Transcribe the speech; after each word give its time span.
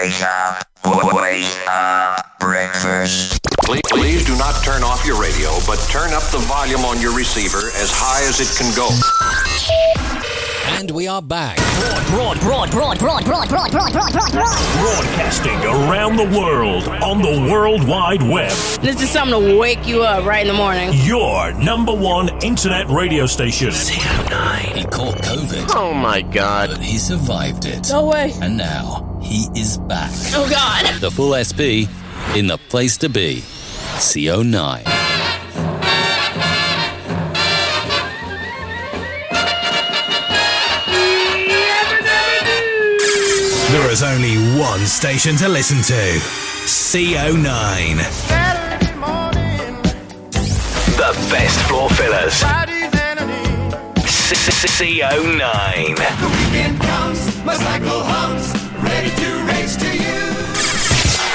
Wake 0.00 0.22
up, 0.22 0.64
wake 1.14 1.68
up, 1.68 2.38
breakfast. 2.40 3.38
Please, 3.64 3.82
please 3.90 4.24
do 4.24 4.34
not 4.38 4.54
turn 4.64 4.82
off 4.82 5.04
your 5.04 5.20
radio, 5.20 5.50
but 5.66 5.76
turn 5.90 6.14
up 6.14 6.22
the 6.30 6.38
volume 6.48 6.86
on 6.86 7.02
your 7.02 7.14
receiver 7.14 7.58
as 7.76 7.90
high 7.92 8.22
as 8.26 8.40
it 8.40 8.48
can 8.56 8.74
go. 8.74 8.88
And 10.78 10.90
we 10.92 11.06
are 11.06 11.20
back. 11.20 11.58
Broad, 12.08 12.40
broad, 12.40 12.70
broad, 12.70 12.98
broad, 12.98 13.24
broad, 13.26 13.48
broad, 13.48 13.70
broad, 13.72 13.92
broad, 13.92 13.92
broad, 13.92 14.12
broad. 14.32 14.32
Broadcasting 14.78 15.58
around 15.66 16.16
the 16.16 16.24
world 16.38 16.88
on 16.88 17.20
the 17.20 17.50
World 17.52 17.86
Wide 17.86 18.22
Web. 18.22 18.52
This 18.80 19.02
is 19.02 19.10
something 19.10 19.38
to 19.38 19.58
wake 19.58 19.86
you 19.86 20.02
up 20.02 20.24
right 20.24 20.40
in 20.40 20.48
the 20.48 20.54
morning. 20.54 20.92
Your 20.94 21.52
number 21.52 21.92
one 21.92 22.30
internet 22.42 22.88
radio 22.88 23.26
station. 23.26 23.72
He 23.72 24.00
caught 24.84 25.16
COVID, 25.18 25.70
Oh 25.74 25.92
my 25.92 26.22
god. 26.22 26.70
but 26.70 26.80
he 26.80 26.96
survived 26.96 27.66
it. 27.66 27.90
No 27.90 28.06
way. 28.06 28.32
And 28.40 28.56
now 28.56 29.06
he 29.30 29.48
is 29.54 29.78
back. 29.78 30.10
Oh, 30.34 30.48
God. 30.50 31.00
The 31.00 31.10
full 31.10 31.32
SP 31.38 31.86
in 32.36 32.48
the 32.48 32.58
place 32.68 32.96
to 32.98 33.08
be. 33.08 33.42
CO9. 34.02 34.84
There 43.70 43.90
is 43.92 44.02
only 44.02 44.36
one 44.58 44.80
station 44.80 45.36
to 45.36 45.48
listen 45.48 45.76
to 45.78 46.18
CO9. 46.66 47.96
The 50.96 51.12
best 51.30 51.60
floor 51.68 51.88
fillers. 51.90 52.42
CO9. 54.80 55.96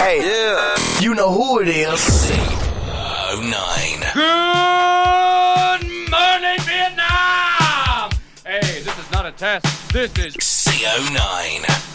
Hey, 0.05 0.19
yeah. 0.19 0.75
you 1.01 1.15
know 1.15 1.31
who 1.31 1.61
it 1.61 1.67
is. 1.67 1.87
CO9. 1.89 4.13
Good 4.13 5.81
morning, 6.11 6.59
Vietnam! 6.61 8.11
Hey, 8.45 8.83
this 8.83 8.99
is 8.99 9.11
not 9.11 9.25
a 9.25 9.31
test. 9.31 9.65
This 9.91 10.15
is 10.19 10.35
CO9. 10.35 11.94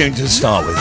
Tune 0.00 0.14
to 0.14 0.26
start 0.26 0.66
with. 0.66 0.78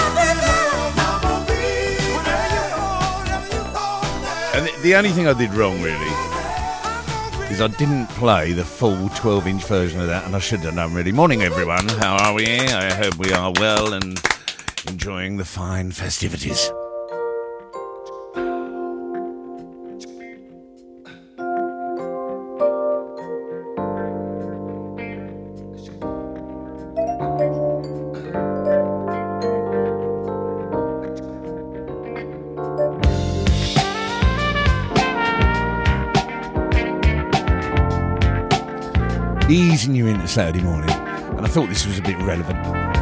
And 4.55 4.65
the, 4.65 4.81
the 4.81 4.95
only 4.95 5.09
thing 5.09 5.27
I 5.27 5.33
did 5.33 5.53
wrong, 5.53 5.81
really, 5.81 6.05
is 7.51 7.59
I 7.59 7.67
didn't 7.77 8.07
play 8.11 8.53
the 8.53 8.63
full 8.63 9.09
12 9.09 9.47
inch 9.47 9.65
version 9.65 9.99
of 9.99 10.07
that, 10.07 10.25
and 10.25 10.37
I 10.37 10.39
should 10.39 10.61
have 10.61 10.75
done, 10.75 10.93
really. 10.93 11.11
Morning, 11.11 11.41
everyone. 11.41 11.85
How 11.99 12.15
are 12.15 12.33
we? 12.33 12.45
I 12.47 12.93
hope 12.93 13.17
we 13.17 13.33
are 13.33 13.51
well 13.59 13.91
and 13.91 14.17
enjoying 14.87 15.35
the 15.35 15.43
fine 15.43 15.91
festivities. 15.91 16.71
Saturday 40.27 40.61
morning, 40.61 40.89
and 40.89 41.41
I 41.45 41.47
thought 41.47 41.69
this 41.69 41.85
was 41.85 41.97
a 41.99 42.01
bit 42.01 42.17
relevant. 42.19 42.98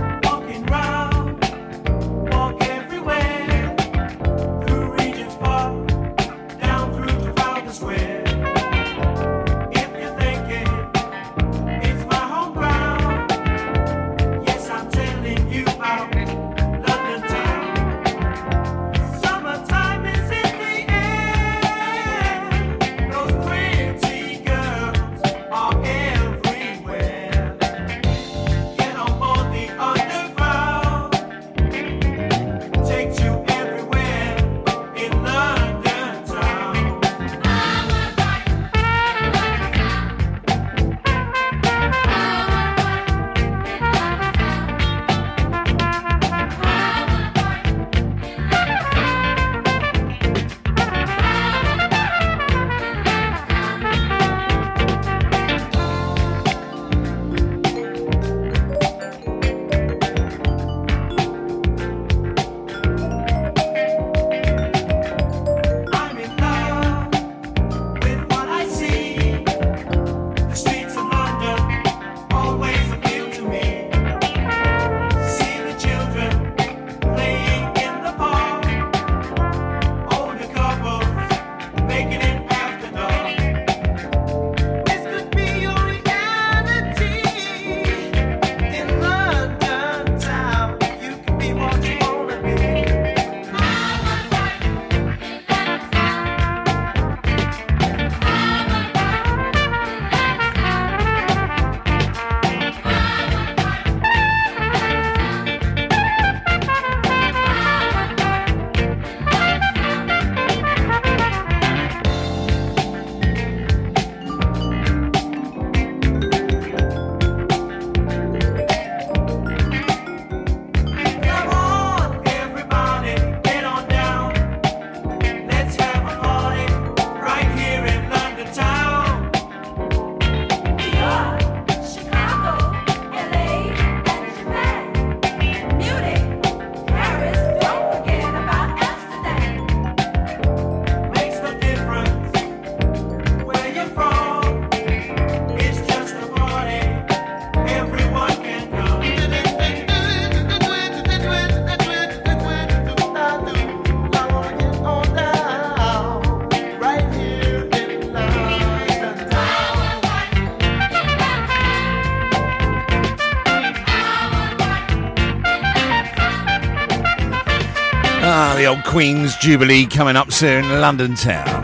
Queen's 168.97 169.37
Jubilee 169.37 169.85
coming 169.85 170.15
up 170.15 170.31
soon, 170.31 170.65
in 170.65 170.81
London 170.81 171.13
town. 171.13 171.63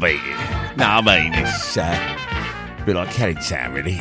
Beat 0.00 0.16
it. 0.16 0.76
No, 0.76 0.84
I 0.84 1.00
mean, 1.00 1.32
it's 1.32 1.76
uh, 1.76 2.76
a 2.76 2.84
bit 2.84 2.96
like 2.96 3.10
Kelly 3.10 3.34
Town, 3.34 3.72
really. 3.72 4.00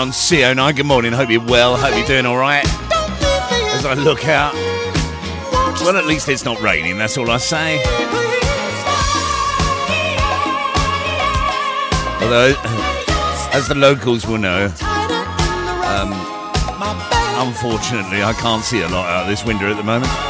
on 0.00 0.08
CO9. 0.12 0.76
Good 0.76 0.86
morning. 0.86 1.12
Hope 1.12 1.28
you're 1.28 1.44
well. 1.44 1.76
Hope 1.76 1.94
you're 1.94 2.06
doing 2.06 2.24
all 2.24 2.38
right. 2.38 2.64
As 2.64 3.84
I 3.84 3.92
look 3.92 4.26
out, 4.26 4.54
well, 5.82 5.98
at 5.98 6.06
least 6.06 6.26
it's 6.30 6.42
not 6.42 6.58
raining. 6.62 6.96
That's 6.96 7.18
all 7.18 7.30
I 7.30 7.36
say. 7.36 7.76
Although, 12.22 12.54
as 13.52 13.68
the 13.68 13.74
locals 13.74 14.26
will 14.26 14.38
know, 14.38 14.64
um, 15.84 16.12
unfortunately, 17.46 18.22
I 18.22 18.32
can't 18.38 18.64
see 18.64 18.80
a 18.80 18.88
lot 18.88 19.06
out 19.06 19.28
this 19.28 19.44
window 19.44 19.70
at 19.70 19.76
the 19.76 19.84
moment. 19.84 20.29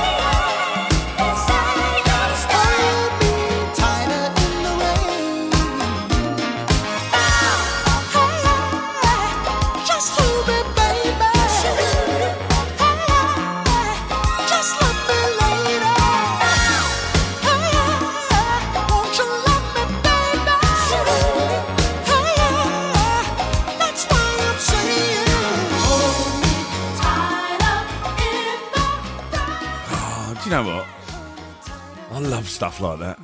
like 32.80 32.99
that. 33.00 33.18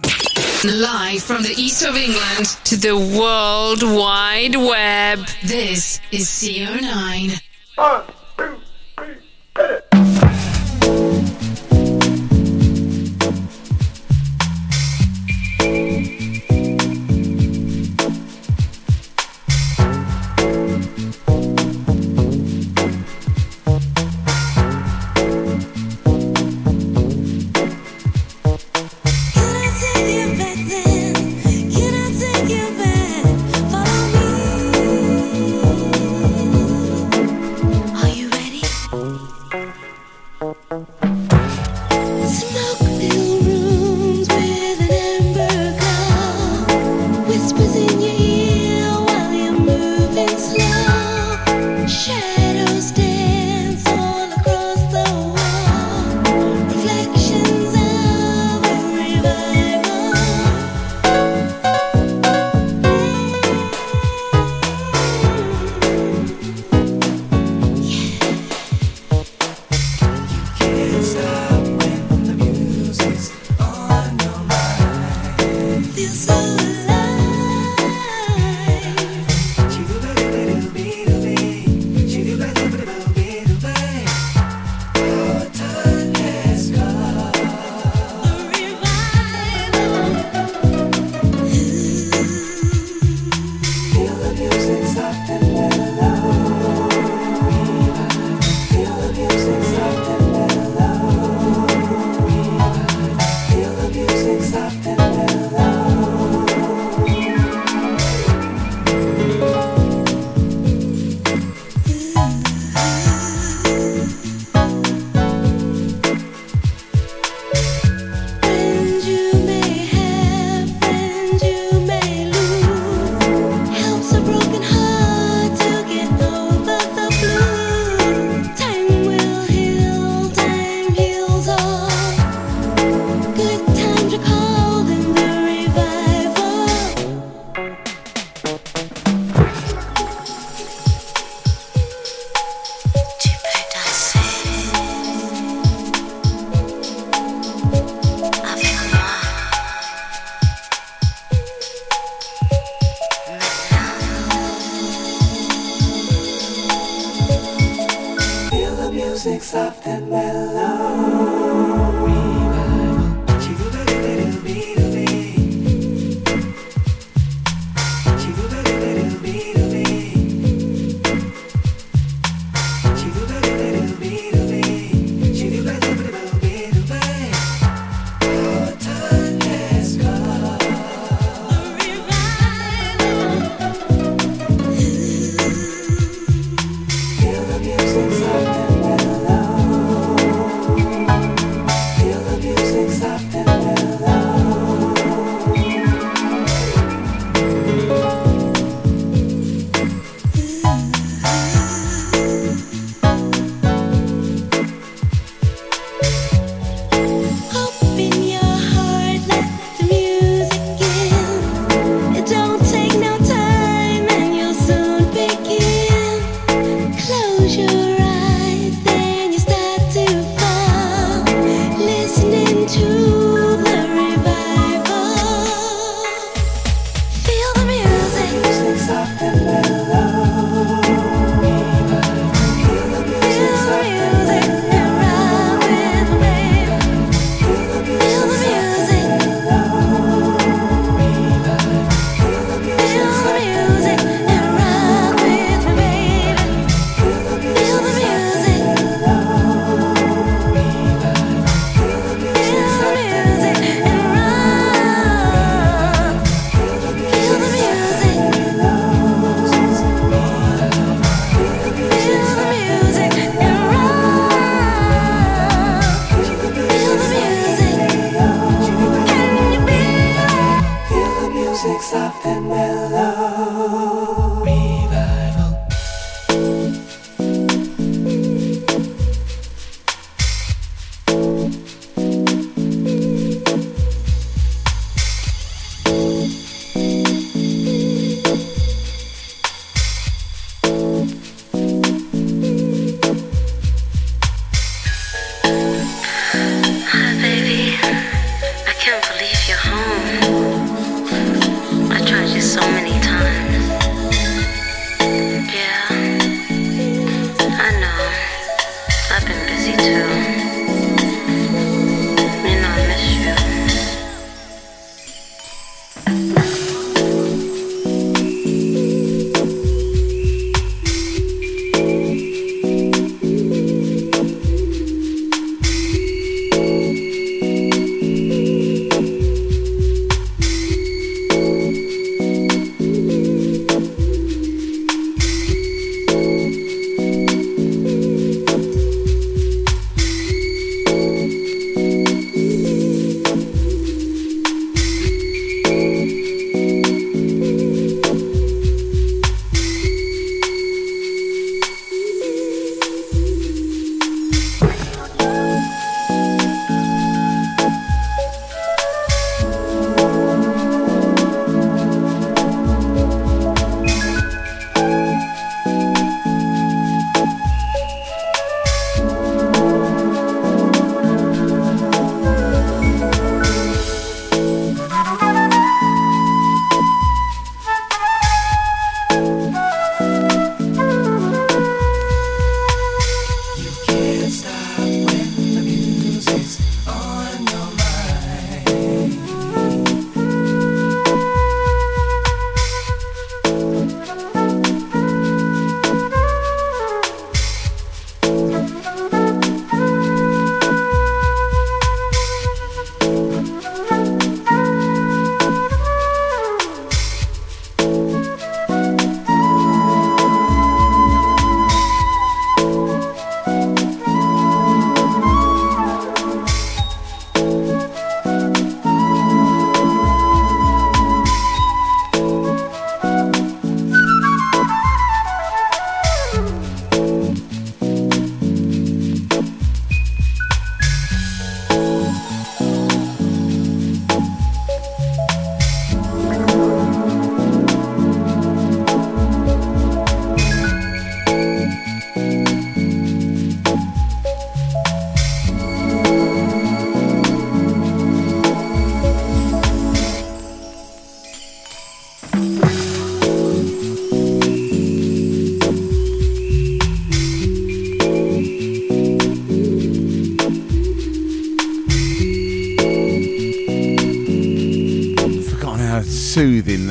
Live 0.64 1.22
from 1.22 1.42
the 1.42 1.54
east 1.56 1.84
of 1.84 1.96
England 1.96 2.46
to 2.64 2.76
the 2.76 2.96
World 2.96 3.82
Wide 3.82 4.56
Web, 4.56 5.26
this 5.44 6.00
is 6.10 6.26
CO9. 6.26 7.40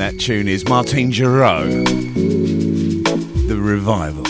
That 0.06 0.20
tune 0.20 0.46
is. 0.46 0.68
Martin 0.68 1.10
Giraud. 1.10 1.84
The 3.48 3.56
revival. 3.56 4.24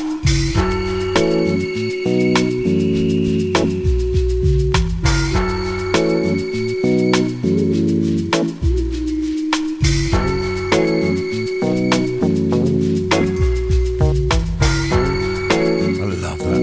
I 15.94 16.04
love 16.22 16.38
that. 16.38 16.62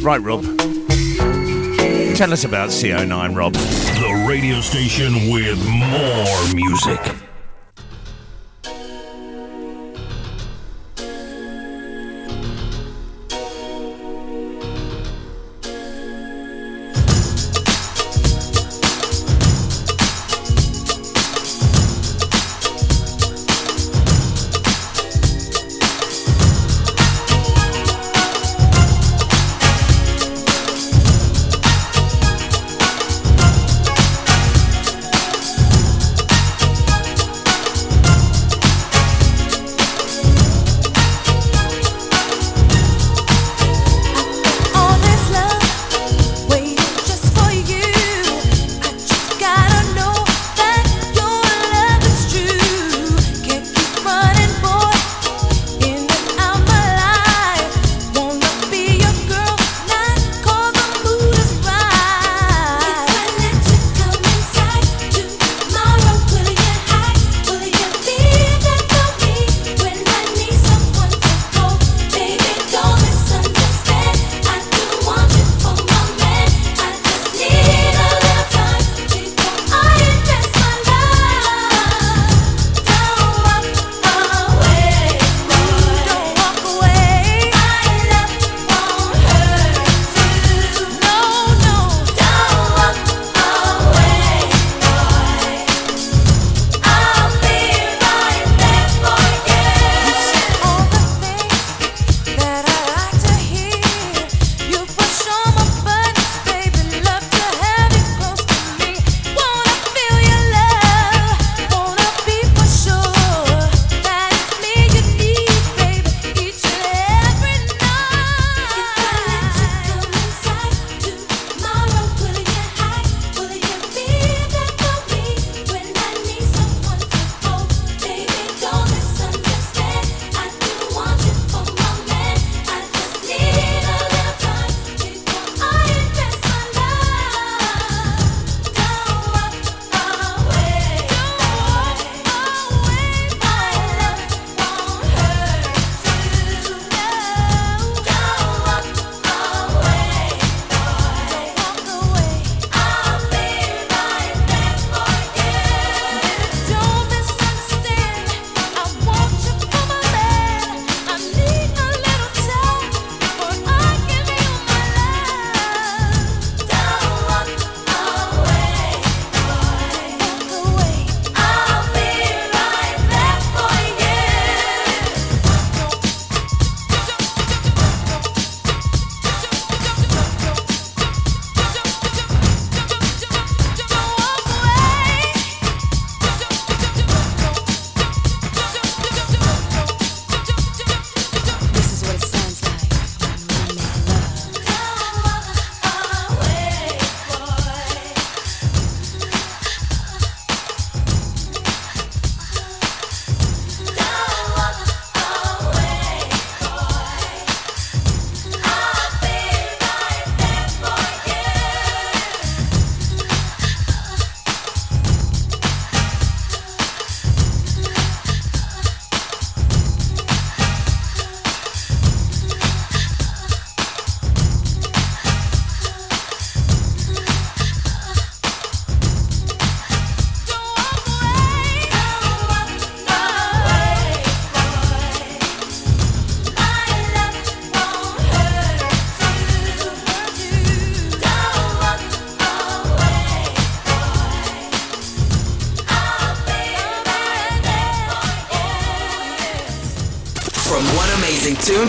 Right, 0.00 0.22
Rob. 0.22 0.44
Tell 2.16 2.32
us 2.32 2.44
about 2.44 2.68
CO9, 2.68 3.34
Rob. 3.34 3.56
Radio 4.26 4.60
station 4.60 5.30
with 5.30 5.56
more 5.68 6.54
music. 6.54 7.25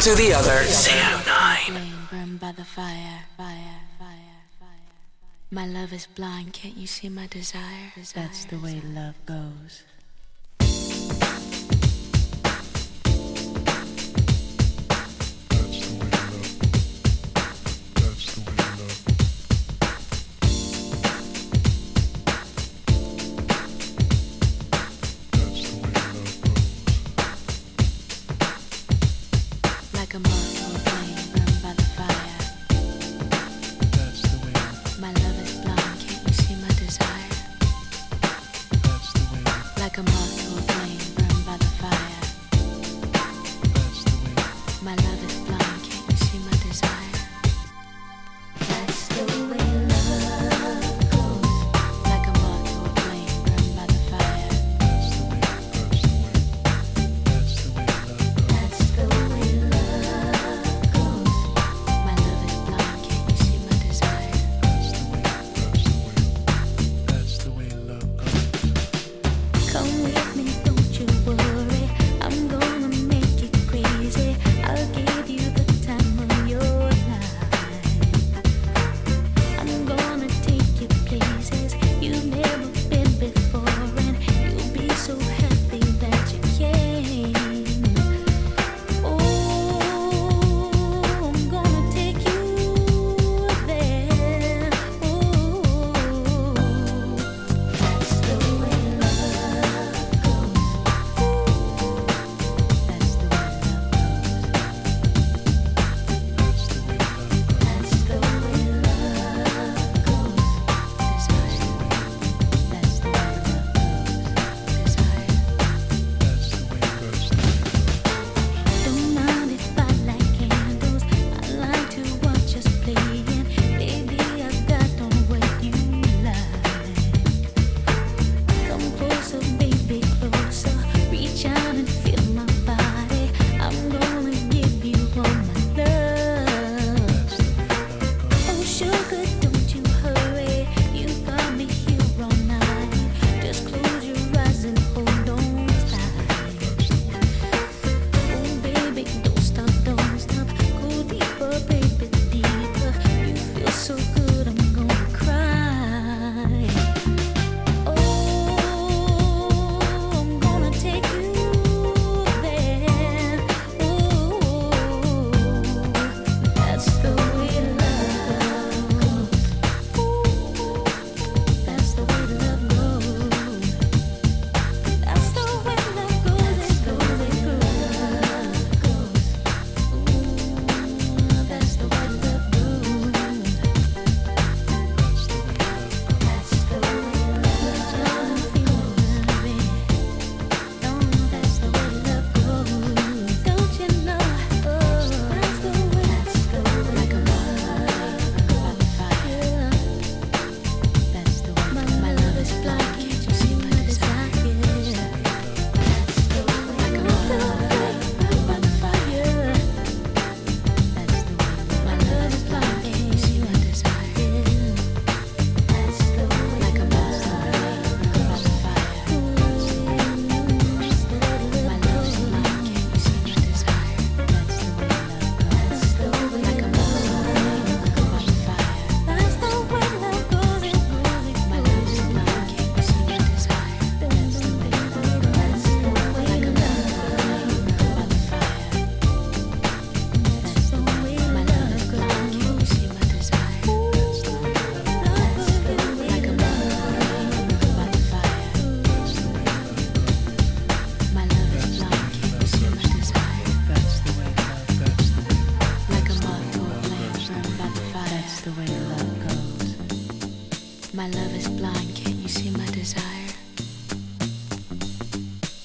to 0.08 0.16
the 0.16 0.34
other. 0.34 0.64
Burned 2.10 2.40
by 2.40 2.54
the 2.54 2.64
fire, 2.64 3.26
fire, 3.36 3.82
fire, 4.00 4.40
fire. 4.58 4.70
My 5.52 5.68
love 5.68 5.92
is 5.92 6.08
blind, 6.08 6.54
can't 6.54 6.78
you 6.78 6.88
see 6.88 7.10
my 7.10 7.28
desire? 7.28 7.92
That's 8.16 8.46
the 8.46 8.58
way 8.58 8.82
love 8.86 9.16
goes. 9.26 9.47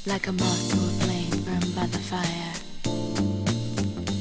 like 0.07 0.27
a 0.27 0.33
moth 0.33 0.71
to 0.71 0.77
a 0.77 0.91
flame 1.05 1.31
burned 1.45 1.75
by 1.77 1.87
the 1.87 1.99
fire. 1.99 2.53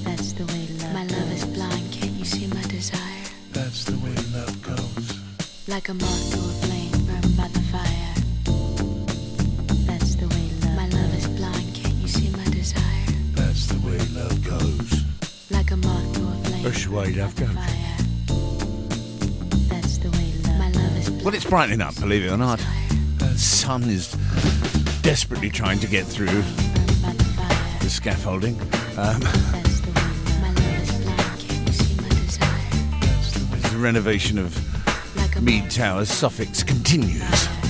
That's 0.04 0.34
the 0.34 0.46
way 0.46 0.68
love. 0.80 0.94
My 0.94 1.04
love 1.06 1.30
goes. 1.30 1.32
is 1.32 1.46
blind, 1.46 1.92
can't 1.92 2.12
you 2.12 2.26
see 2.26 2.48
my 2.48 2.62
desire? 2.64 3.26
That's 3.52 3.86
the 3.86 3.98
way 3.98 4.16
love 4.34 4.62
goes. 4.62 5.20
Like 5.68 5.90
a 5.90 5.94
moth 5.94 6.32
to 6.32 6.38
a 6.38 6.54
flame 6.66 7.06
burned 7.08 7.36
by 7.38 7.48
the 7.48 7.62
fire. 7.74 8.14
That's 9.88 10.16
the 10.16 10.28
way 10.28 10.52
love. 10.62 10.76
My 10.76 10.88
love 10.88 11.12
goes. 11.12 11.26
is 11.26 11.28
blind, 11.40 11.74
can't 11.74 11.96
you 11.96 12.08
see 12.08 12.30
my 12.30 12.46
desire? 12.46 13.06
That's 13.34 13.66
the 13.68 13.80
way 13.88 13.98
love 14.14 14.44
goes. 14.44 15.04
Like 15.50 15.72
a 15.72 15.78
moth 15.78 16.14
to 16.14 16.22
a 16.22 16.36
flame. 16.46 16.64
That's 16.64 16.84
the 16.86 16.92
way 16.92 17.14
love 17.14 17.36
goes. 17.36 17.56
Well, 21.24 21.36
it's 21.36 21.46
brightening 21.46 21.82
up, 21.82 21.96
believe 22.00 22.26
it 22.26 22.32
or 22.32 22.38
not. 22.38 22.60
The 23.20 23.38
sun 23.38 23.84
is 23.84 24.16
desperately 25.02 25.50
trying 25.50 25.80
to 25.80 25.88
get 25.88 26.06
through 26.06 26.28
the 26.28 27.90
scaffolding. 27.90 28.60
Um, 28.98 29.20
the 33.72 33.78
renovation 33.78 34.38
of 34.38 35.42
Mead 35.42 35.72
Towers, 35.72 36.10
Suffolk 36.10 36.50
continues. 36.66 37.61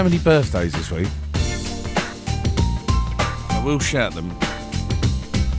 so 0.00 0.04
many 0.04 0.18
birthdays 0.18 0.72
this 0.72 0.90
week. 0.90 1.08
I 3.50 3.62
will 3.62 3.78
shout 3.78 4.14
them. 4.14 4.34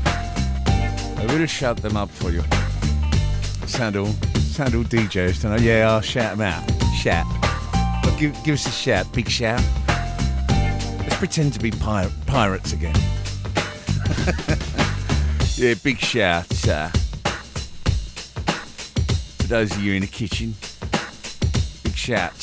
I 0.04 1.28
will 1.30 1.46
shout 1.46 1.78
them 1.78 1.96
up 1.96 2.10
for 2.10 2.32
you. 2.32 2.42
Sandal, 3.68 4.08
Sandal 4.40 4.84
DJs 4.84 5.42
tonight. 5.42 5.62
Yeah, 5.62 5.92
I'll 5.92 6.02
shout 6.02 6.38
them 6.38 6.42
out. 6.42 6.68
Shout. 6.96 7.28
Give, 8.18 8.36
give 8.44 8.56
us 8.56 8.66
a 8.66 8.72
shout, 8.72 9.14
big 9.14 9.30
shout. 9.30 9.62
Let's 9.88 11.18
pretend 11.18 11.54
to 11.54 11.60
be 11.60 11.70
pir- 11.70 12.12
pirates 12.26 12.74
again. 12.74 12.96
yeah, 15.56 15.76
big 15.84 16.00
shout 16.00 16.68
uh, 16.68 16.88
for 19.38 19.48
those 19.48 19.72
of 19.72 19.84
you 19.84 19.94
in 19.94 20.02
the 20.02 20.08
kitchen. 20.08 20.56
Big 21.84 21.96
shout 21.96 22.41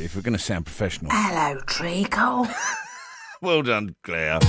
if 0.00 0.16
we're 0.16 0.22
going 0.22 0.32
to 0.32 0.38
sound 0.38 0.64
professional. 0.66 1.10
Hello, 1.12 1.60
Treacle. 1.66 2.48
well 3.42 3.62
done, 3.62 3.94
Claire. 4.02 4.40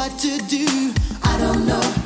what 0.00 0.18
to 0.18 0.38
do. 0.48 0.94
I 1.22 1.36
don't 1.38 1.66
know. 1.66 1.99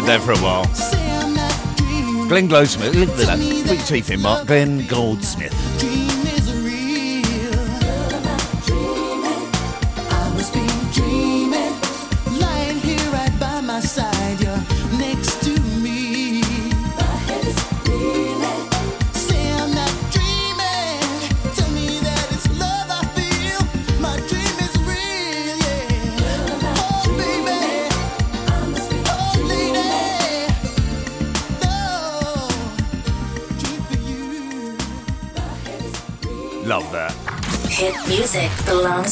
heard 0.00 0.08
that 0.08 0.22
for 0.22 0.32
a 0.32 0.38
while. 0.38 0.66
Glenn 2.28 2.48
Goldsmith. 2.48 2.92
Put 2.92 3.76
your 3.76 3.86
teeth 3.86 4.10
in, 4.10 4.22
Mark. 4.22 4.46
Glenn 4.46 4.86
Goldsmith. 4.86 6.09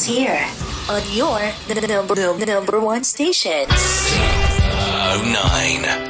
Here 0.05 0.47
on 0.91 1.03
your 1.13 1.41
number, 2.47 2.81
one 2.81 3.05
station. 3.05 3.67
Oh 3.71 5.21
nine. 5.25 6.08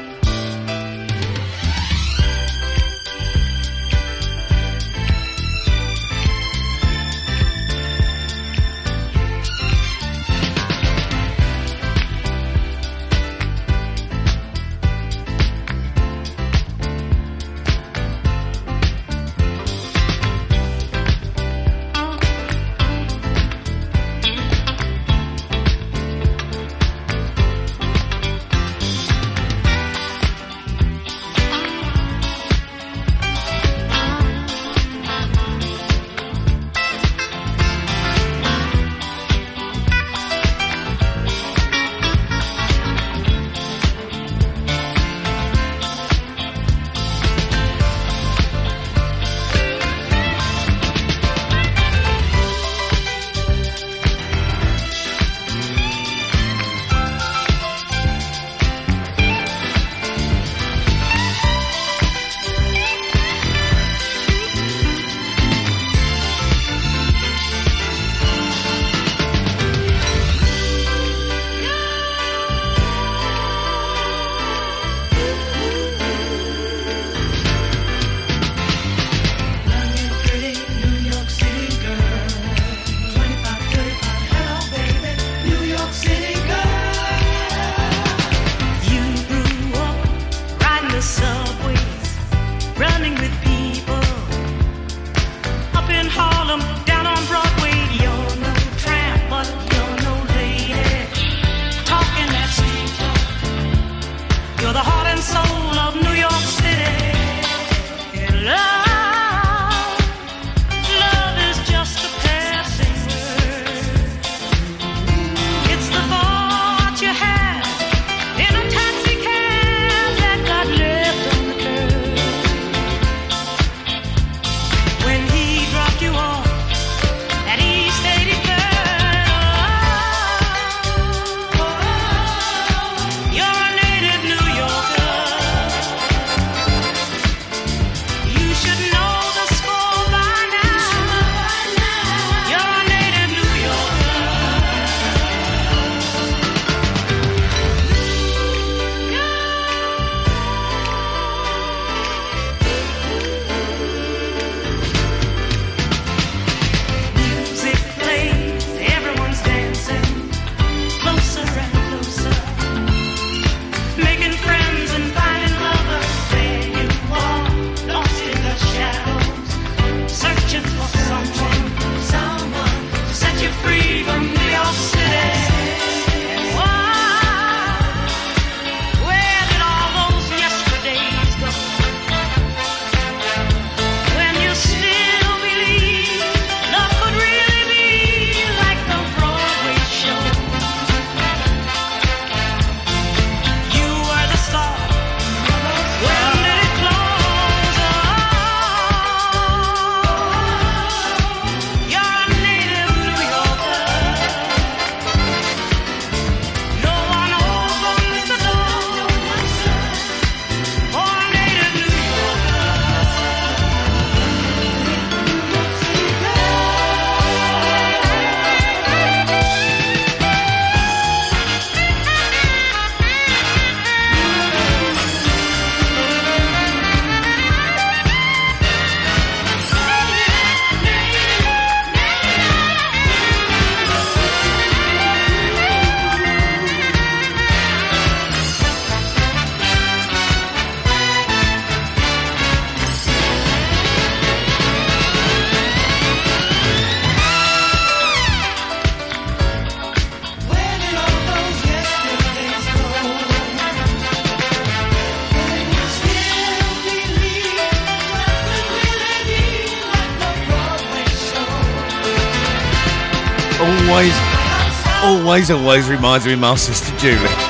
Always, 265.29 265.51
always 265.51 265.91
reminds 265.91 266.25
me 266.25 266.33
of 266.33 266.39
my 266.39 266.55
sister 266.55 266.97
Julie. 266.97 267.48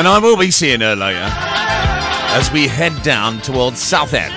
And 0.00 0.08
I 0.08 0.18
will 0.18 0.38
be 0.38 0.50
seeing 0.50 0.80
her 0.80 0.96
later 0.96 1.28
as 1.28 2.50
we 2.52 2.66
head 2.66 3.02
down 3.02 3.38
towards 3.42 3.80
Southend. 3.80 4.32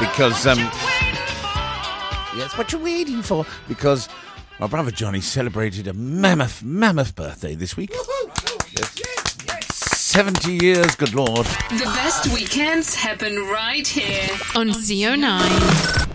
Because, 0.00 0.46
um, 0.46 0.56
yes, 2.34 2.56
what 2.56 2.72
you're 2.72 2.80
waiting 2.80 3.20
for? 3.20 3.44
Because 3.68 4.08
my 4.58 4.66
brother 4.66 4.90
Johnny 4.90 5.20
celebrated 5.20 5.86
a 5.86 5.92
mammoth, 5.92 6.62
mammoth 6.62 7.14
birthday 7.14 7.54
this 7.54 7.76
week. 7.76 7.90
Yes. 7.92 8.94
70 9.70 10.64
years, 10.64 10.96
good 10.96 11.12
lord. 11.12 11.44
The 11.68 11.92
best 11.94 12.32
weekends 12.32 12.94
happen 12.94 13.36
right 13.50 13.86
here 13.86 14.30
on 14.54 14.68
CO9. 14.70 16.07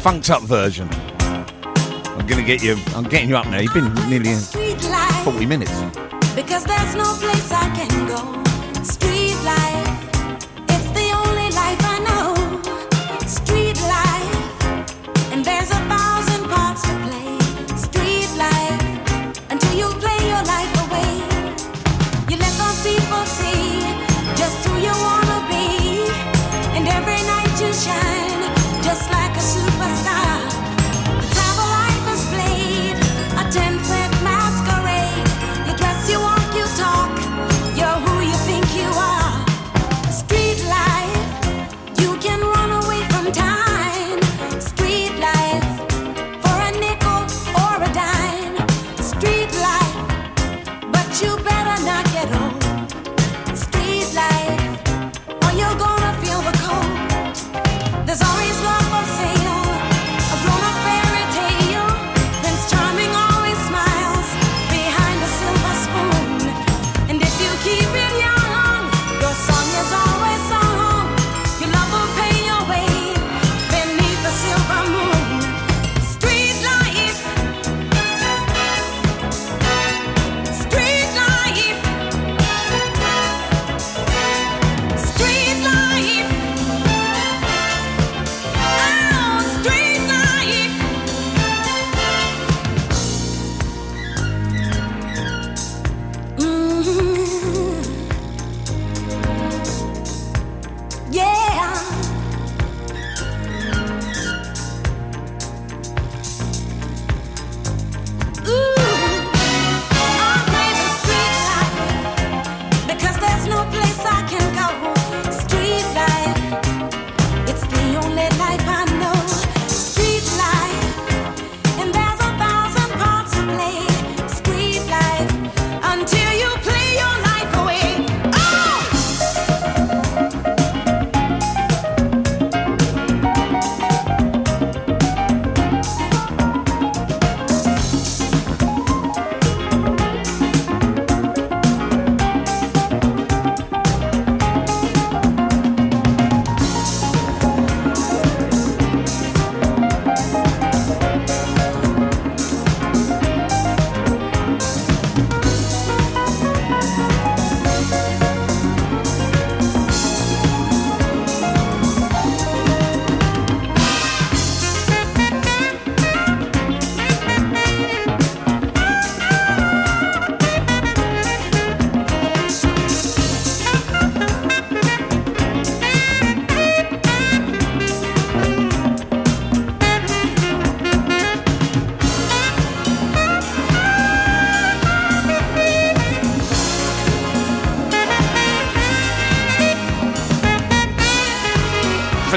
Funked 0.00 0.30
up 0.30 0.42
version. 0.44 0.88
I'm 1.20 2.26
gonna 2.26 2.42
get 2.42 2.62
you, 2.62 2.78
I'm 2.94 3.04
getting 3.04 3.28
you 3.28 3.36
up 3.36 3.46
now. 3.46 3.58
You've 3.58 3.74
been 3.74 3.92
nearly 4.08 4.34
40 4.34 5.44
minutes. 5.44 5.70
Because 6.34 6.64
there's 6.64 6.94
no 6.94 7.04
place 7.20 7.52
I 7.52 7.68
can 7.76 8.06
go. 8.08 8.42
Street 8.82 9.36
life, 9.44 9.79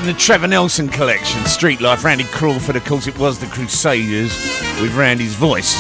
From 0.03 0.11
the 0.11 0.19
Trevor 0.19 0.47
Nelson 0.47 0.89
collection, 0.89 1.45
Street 1.45 1.79
Life, 1.79 2.03
Randy 2.03 2.25
Crawford, 2.25 2.75
of 2.75 2.83
course, 2.83 3.07
it 3.07 3.17
was 3.17 3.39
the 3.39 3.45
Crusaders 3.45 4.35
with 4.81 4.93
Randy's 4.97 5.33
voice. 5.33 5.75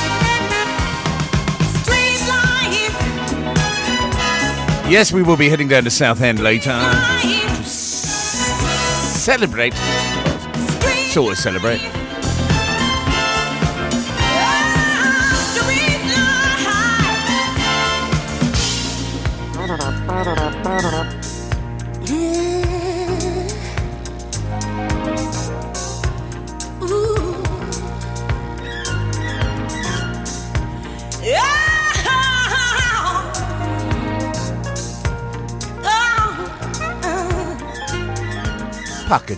Yes, 4.89 5.11
we 5.11 5.23
will 5.23 5.35
be 5.35 5.49
heading 5.49 5.67
down 5.67 5.83
to 5.83 5.89
Southend 5.89 6.39
later 6.39 6.71
to 6.71 7.63
celebrate. 7.65 9.73
Sort 11.11 11.33
of 11.33 11.37
celebrate. 11.37 11.81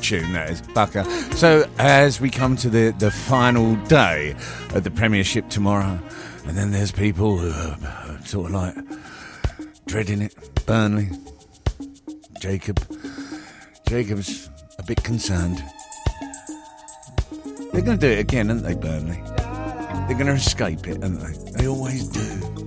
Tune, 0.06 0.34
that 0.34 0.51
is. 0.51 0.62
Pucker. 0.62 1.03
So, 1.36 1.68
as 1.80 2.22
we 2.22 2.30
come 2.30 2.56
to 2.58 2.70
the, 2.70 2.93
the 2.99 3.10
final 3.10 3.76
day 3.88 4.36
of 4.74 4.84
the 4.84 4.91
Premiership 4.91 5.49
tomorrow, 5.49 5.99
and 6.45 6.56
then 6.56 6.72
there's 6.72 6.91
people 6.91 7.38
who 7.38 7.49
are 7.51 8.20
sort 8.24 8.47
of 8.47 8.51
like 8.51 8.76
dreading 9.88 10.22
it. 10.22 10.34
Burnley, 10.66 11.10
Jacob. 12.39 12.80
Jacob's 13.88 14.49
a 14.78 14.84
bit 14.84 15.03
concerned. 15.03 15.64
They're 17.72 17.82
going 17.82 17.97
to 17.99 18.08
do 18.08 18.12
it 18.12 18.20
again, 18.20 18.49
aren't 18.49 18.64
they, 18.64 18.76
Burnley? 18.76 19.22
They're 20.08 20.18
going 20.18 20.28
to 20.28 20.34
escape 20.34 20.88
it, 20.88 21.03
aren't 21.03 21.20
they? 21.20 21.51
They 21.51 21.68
always 21.68 22.08
do. 22.08 22.64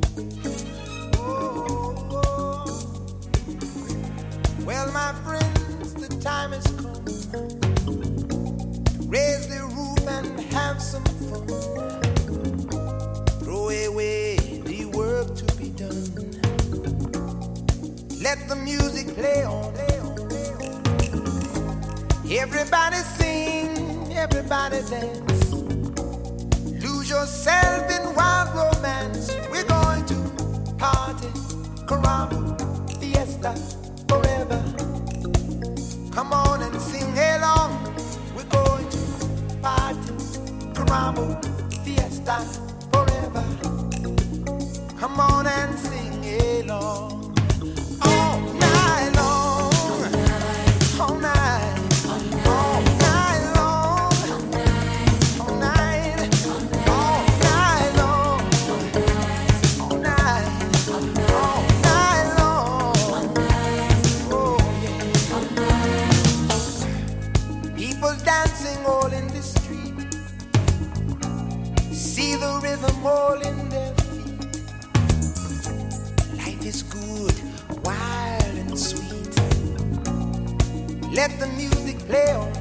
Raise 9.09 9.49
the 9.49 9.63
roof 9.75 10.07
and 10.07 10.39
have 10.53 10.83
some 10.83 11.03
fun. 11.31 11.47
Throw 13.41 13.71
away 13.71 14.37
the 14.67 14.85
work 14.95 15.35
to 15.35 15.57
be 15.57 15.71
done. 15.71 16.05
Let 18.21 18.47
the 18.51 18.57
music 18.57 19.15
play 19.15 19.45
on. 19.45 19.73
Everybody 22.31 22.97
sing, 22.97 24.13
everybody 24.13 24.83
dance. 24.91 25.53
Lose 26.85 27.09
yourself 27.09 27.91
in 27.91 28.15
wild 28.15 28.55
romance. 28.55 29.35
We're 29.51 29.65
going 29.65 30.05
to 30.05 30.75
party, 30.77 31.29
caramba, 31.87 33.01
fiesta, 33.01 33.55
forever. 34.07 34.63
Come 36.13 36.35
on 36.35 36.61
and 36.61 36.79
sing 36.83 37.17
along. 37.17 37.88
Party, 39.69 40.13
caramba, 40.73 41.27
fiesta, 41.85 42.39
forever. 42.91 43.45
Come 44.99 45.21
on 45.21 45.47
and 45.47 45.79
sing 45.79 46.25
along. 46.65 47.18
Play 82.19 82.33
on. 82.33 82.53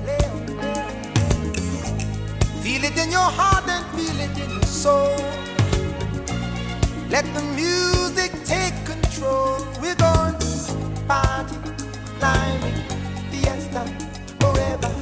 Feel 2.63 2.83
it 2.83 2.97
in 2.97 3.11
your 3.11 3.29
heart 3.39 3.67
and 3.67 3.85
feel 3.95 4.19
it 4.25 4.37
in 4.43 4.49
your 4.49 4.63
soul. 4.63 5.15
Let 7.09 7.25
the 7.33 7.43
music 7.55 8.31
take 8.43 8.75
control. 8.85 9.65
We're 9.81 9.95
going 9.95 10.37
to 10.39 10.49
party, 11.07 11.57
climbing, 12.19 12.79
fiesta, 13.31 13.83
forever. 14.39 14.93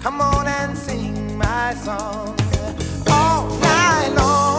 Come 0.00 0.20
on 0.20 0.46
and 0.46 0.76
sing 0.76 1.36
my 1.36 1.74
song 1.74 2.36
all 3.10 3.48
night 3.58 4.12
long. 4.16 4.53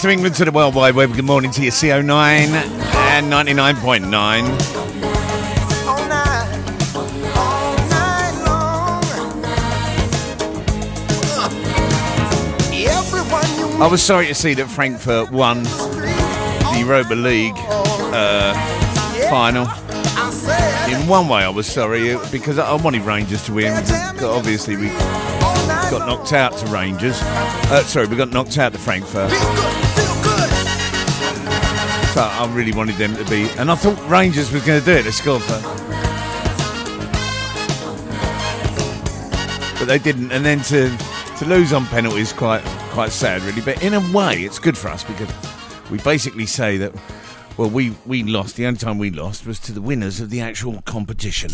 From 0.00 0.10
England 0.10 0.34
to 0.34 0.44
the 0.44 0.50
World 0.50 0.74
Wide 0.74 0.94
Web, 0.96 1.14
good 1.14 1.24
morning 1.24 1.50
to 1.52 1.62
you, 1.62 1.70
CO9 1.70 2.10
and 2.10 3.32
99.9. 3.32 4.02
All 5.86 5.96
night, 6.08 6.48
all 7.34 7.74
night 7.88 8.34
long. 8.44 9.02
Everyone 12.74 13.58
you 13.58 13.82
I 13.82 13.88
was 13.90 14.02
sorry 14.02 14.26
to 14.26 14.34
see 14.34 14.52
that 14.54 14.68
Frankfurt 14.68 15.30
won 15.30 15.62
the 15.62 16.76
Europa 16.80 17.14
League 17.14 17.54
uh, 17.56 18.52
final. 19.30 19.66
In 20.92 21.06
one 21.08 21.28
way, 21.28 21.44
I 21.44 21.48
was 21.48 21.66
sorry 21.66 22.12
uh, 22.12 22.26
because 22.30 22.58
I 22.58 22.74
wanted 22.74 23.02
Rangers 23.02 23.42
to 23.46 23.54
win. 23.54 23.72
Obviously, 24.22 24.76
we 24.76 24.88
got 24.88 26.06
knocked 26.06 26.34
out 26.34 26.54
to 26.58 26.66
Rangers. 26.66 27.16
Uh, 27.22 27.82
sorry, 27.84 28.06
we 28.06 28.16
got 28.16 28.30
knocked 28.30 28.58
out 28.58 28.72
to 28.72 28.78
Frankfurt. 28.78 29.32
I 32.16 32.52
really 32.54 32.72
wanted 32.72 32.96
them 32.96 33.16
to 33.16 33.24
be, 33.24 33.48
and 33.58 33.70
I 33.70 33.74
thought 33.74 33.98
Rangers 34.08 34.52
was 34.52 34.64
going 34.64 34.80
to 34.80 34.86
do 34.86 34.92
it. 34.92 35.02
They 35.02 35.10
scored 35.10 35.42
but 39.84 39.92
they 39.92 39.98
didn't. 39.98 40.32
And 40.32 40.44
then 40.44 40.60
to 40.60 40.96
to 41.38 41.44
lose 41.44 41.72
on 41.72 41.84
penalties 41.86 42.32
quite 42.32 42.64
quite 42.90 43.12
sad, 43.12 43.42
really. 43.42 43.60
But 43.60 43.82
in 43.82 43.94
a 43.94 44.00
way, 44.12 44.36
it's 44.36 44.58
good 44.58 44.78
for 44.78 44.88
us 44.88 45.04
because 45.04 45.30
we 45.90 45.98
basically 45.98 46.46
say 46.46 46.78
that 46.78 46.94
well, 47.56 47.68
we 47.68 47.94
we 48.06 48.22
lost. 48.22 48.56
The 48.56 48.66
only 48.66 48.78
time 48.78 48.98
we 48.98 49.10
lost 49.10 49.46
was 49.46 49.58
to 49.60 49.72
the 49.72 49.82
winners 49.82 50.20
of 50.20 50.30
the 50.30 50.40
actual 50.40 50.80
competition. 50.82 51.50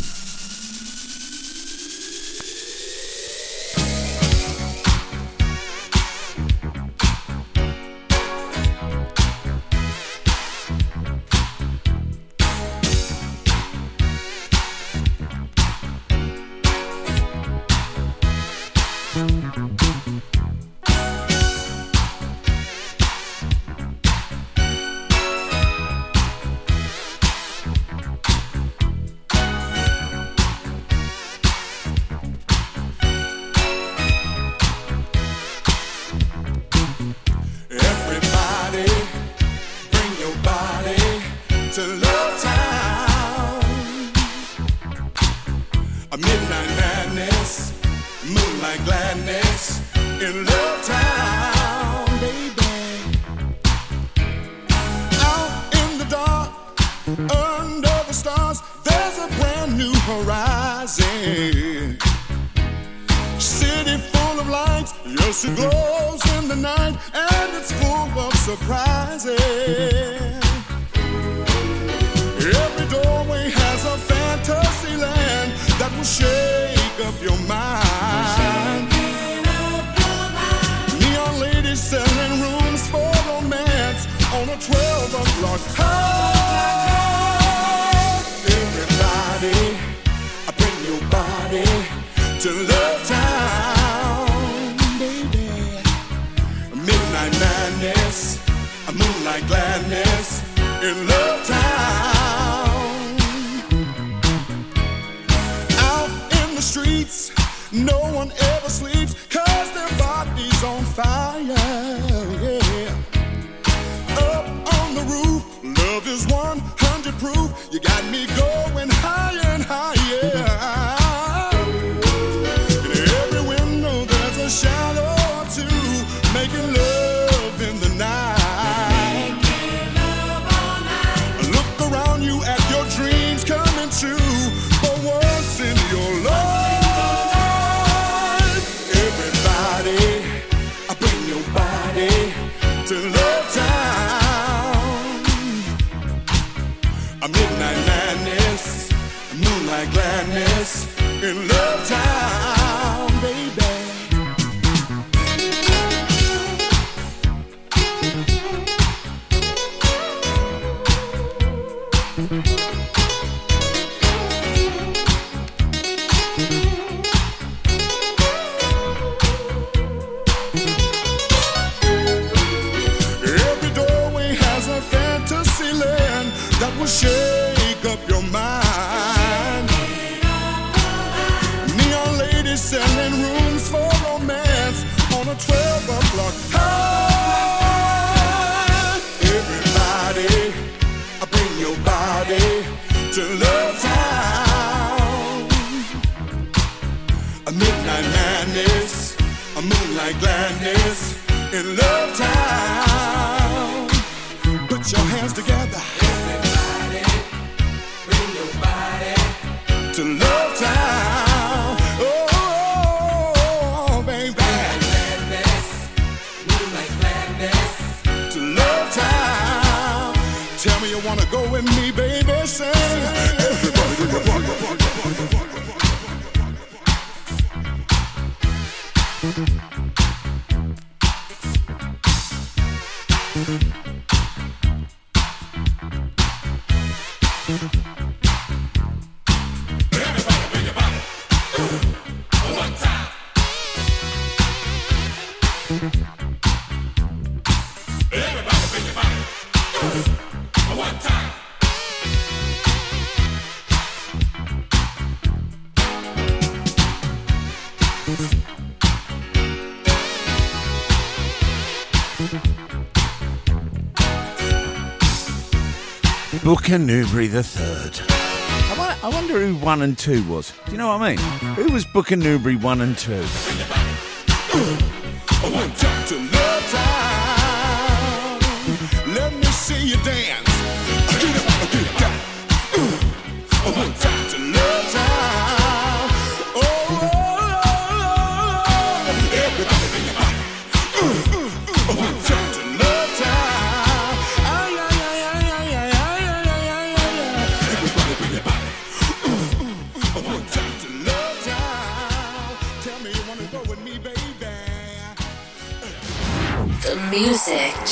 Booker 266.50 266.78
Newberry 266.78 267.28
the 267.28 267.44
Third. 267.44 268.00
I 268.10 269.08
wonder 269.08 269.34
who 269.38 269.54
one 269.64 269.82
and 269.82 269.96
two 269.96 270.24
was. 270.24 270.52
Do 270.66 270.72
you 270.72 270.78
know 270.78 270.88
what 270.88 271.00
I 271.00 271.14
mean? 271.14 271.18
Who 271.54 271.72
was 271.72 271.84
Booker 271.84 272.16
Newberry 272.16 272.56
one 272.56 272.80
and 272.80 272.98
two? 272.98 273.24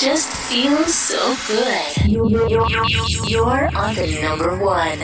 just 0.01 0.31
feels 0.31 0.95
so 0.95 1.35
good. 1.49 2.07
You're, 2.07 2.31
you're, 2.31 2.69
you're, 2.69 2.87
you're 3.27 3.77
on 3.77 3.97
the 3.97 4.21
number 4.23 4.57
one. 4.65 4.99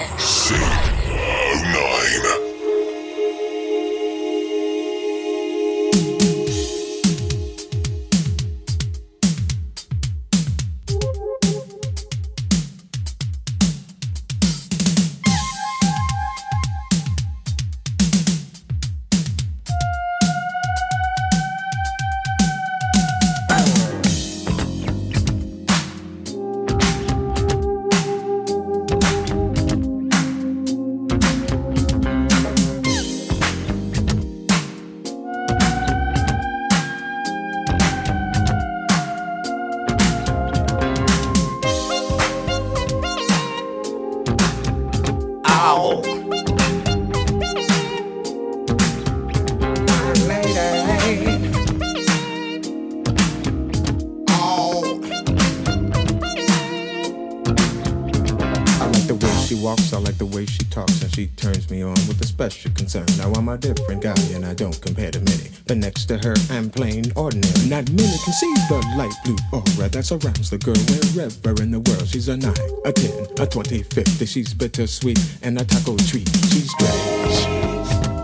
special 62.51 62.71
concern. 62.73 63.07
Now 63.17 63.33
I'm 63.33 63.49
a 63.49 63.57
different 63.57 64.03
guy 64.03 64.15
and 64.35 64.45
I 64.45 64.53
don't 64.53 64.79
compare 64.83 65.11
to 65.11 65.21
many. 65.21 65.49
But 65.67 65.79
next 65.79 66.05
to 66.07 66.19
her, 66.19 66.35
I'm 66.51 66.69
plain 66.69 67.05
ordinary. 67.17 67.69
Not 67.69 67.89
many 67.91 68.19
can 68.25 68.35
see 68.35 68.55
the 68.69 68.85
light 68.99 69.15
blue 69.25 69.37
aura 69.53 69.89
that 69.89 70.05
surrounds 70.05 70.51
the 70.51 70.59
girl 70.59 70.77
wherever 71.15 71.63
in 71.63 71.71
the 71.71 71.81
world. 71.81 72.07
She's 72.07 72.29
a 72.29 72.37
nine, 72.37 72.55
a 72.85 72.93
ten, 72.93 73.27
a 73.39 73.47
twenty, 73.47 73.83
fifty. 73.83 74.27
She's 74.27 74.53
bittersweet 74.53 75.19
and 75.43 75.59
a 75.59 75.65
taco 75.65 75.97
treat. 75.97 76.29
She's 76.51 76.71
strange, 76.71 77.47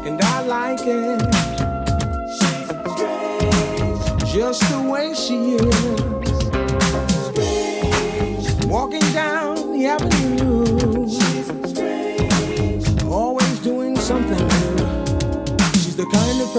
and 0.06 0.20
I 0.20 0.42
like 0.42 0.80
it. 0.82 1.20
She's 2.36 2.68
strange, 2.92 4.34
just 4.34 4.60
the 4.70 4.82
way 4.90 5.14
she 5.14 5.54
is. 5.54 6.09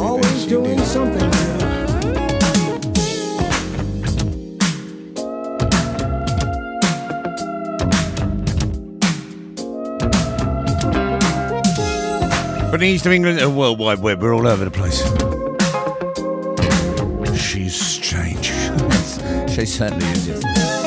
Always 0.00 0.46
doing 0.46 0.78
something 0.78 1.18
new. 1.18 1.60
From 12.70 12.80
the 12.80 12.86
east 12.86 13.04
of 13.04 13.12
England 13.12 13.40
and 13.40 13.54
World 13.54 13.78
Wide 13.78 14.00
Web, 14.00 14.22
we're 14.22 14.32
all 14.32 14.46
over 14.46 14.64
the 14.64 14.70
place. 14.70 15.02
She's 17.38 17.74
strange. 17.74 18.46
she 19.54 19.66
certainly 19.66 20.06
is. 20.06 20.79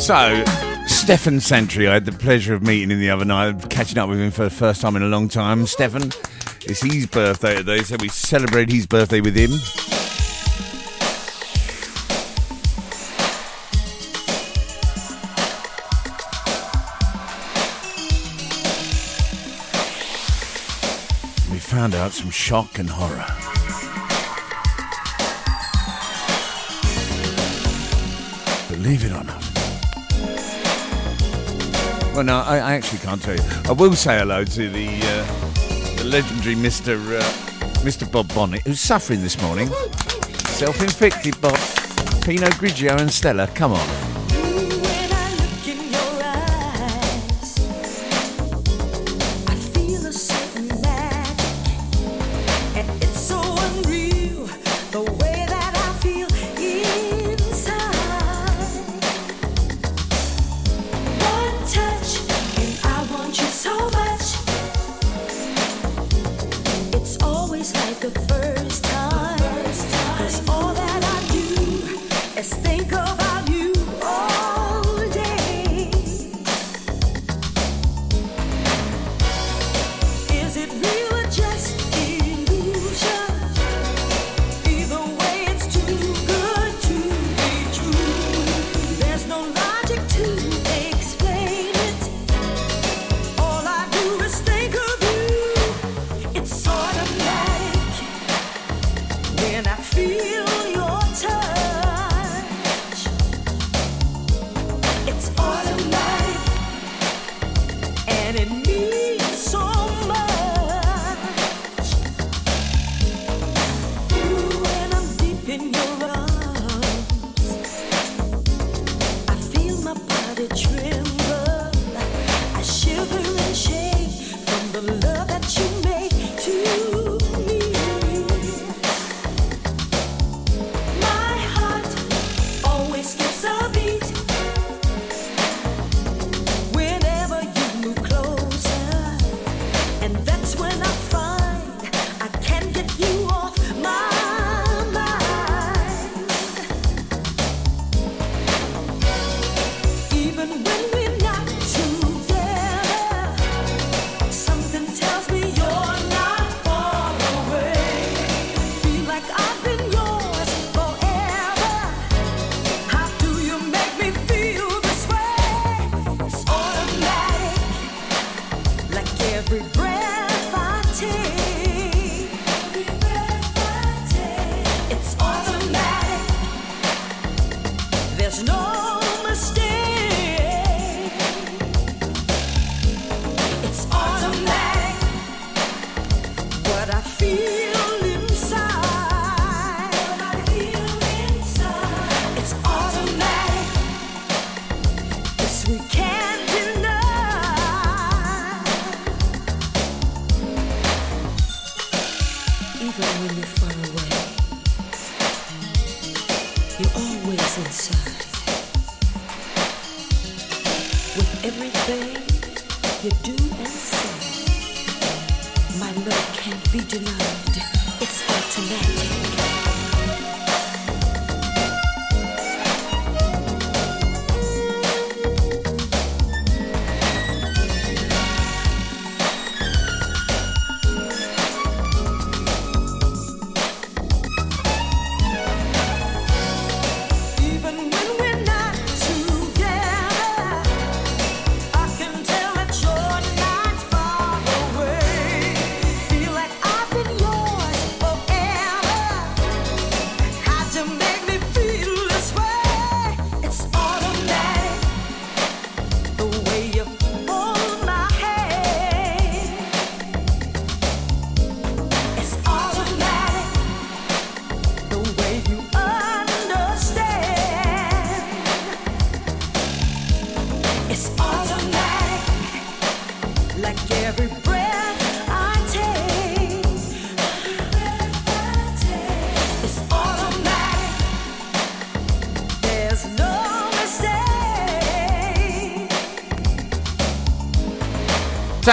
So 0.00 0.44
Stefan 0.86 1.40
Sentry, 1.40 1.86
I 1.86 1.92
had 1.92 2.06
the 2.06 2.12
pleasure 2.12 2.54
of 2.54 2.62
meeting 2.62 2.90
him 2.90 3.00
the 3.00 3.10
other 3.10 3.26
night, 3.26 3.68
catching 3.68 3.98
up 3.98 4.08
with 4.08 4.18
him 4.18 4.30
for 4.30 4.44
the 4.44 4.50
first 4.50 4.80
time 4.80 4.96
in 4.96 5.02
a 5.02 5.08
long 5.08 5.28
time. 5.28 5.66
Stefan, 5.66 6.10
it's 6.62 6.80
his 6.82 7.06
birthday 7.06 7.56
today, 7.56 7.82
so 7.82 7.96
we 8.00 8.08
celebrate 8.08 8.70
his 8.70 8.86
birthday 8.86 9.20
with 9.20 9.36
him. 9.36 9.50
We 21.52 21.58
found 21.58 21.94
out 21.94 22.12
some 22.12 22.30
shock 22.30 22.78
and 22.78 22.88
horror. 22.88 23.26
Believe 28.70 29.04
it 29.04 29.12
or 29.12 29.24
not. 29.24 29.49
Well, 32.14 32.24
no, 32.24 32.38
I, 32.38 32.56
I 32.58 32.74
actually 32.74 32.98
can't 32.98 33.22
tell 33.22 33.36
you. 33.36 33.42
I 33.66 33.72
will 33.72 33.94
say 33.94 34.18
hello 34.18 34.44
to 34.44 34.68
the, 34.68 34.88
uh, 34.88 35.96
the 35.96 36.04
legendary 36.04 36.56
Mr. 36.56 36.96
Uh, 37.18 37.22
Mr. 37.84 38.10
Bob 38.10 38.32
Bonnet, 38.34 38.62
who's 38.62 38.80
suffering 38.80 39.22
this 39.22 39.40
morning. 39.40 39.68
Self-inflicted, 40.48 41.40
Bob. 41.40 41.58
Pinot 42.22 42.52
Grigio 42.54 43.00
and 43.00 43.10
Stella, 43.10 43.46
come 43.48 43.72
on. 43.72 44.09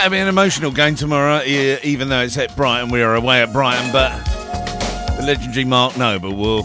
So 0.08 0.14
it'll 0.14 0.20
be 0.20 0.22
an 0.22 0.30
emotional 0.30 0.72
game 0.72 0.96
tomorrow, 0.96 1.44
even 1.44 2.08
though 2.08 2.22
it's 2.22 2.38
at 2.38 2.56
Brighton. 2.56 2.92
We 2.92 3.02
are 3.02 3.16
away 3.16 3.42
at 3.42 3.52
Brighton, 3.52 3.92
but 3.92 4.18
the 5.18 5.24
legendary 5.24 5.66
Mark 5.66 5.98
Noble 5.98 6.34
will, 6.34 6.64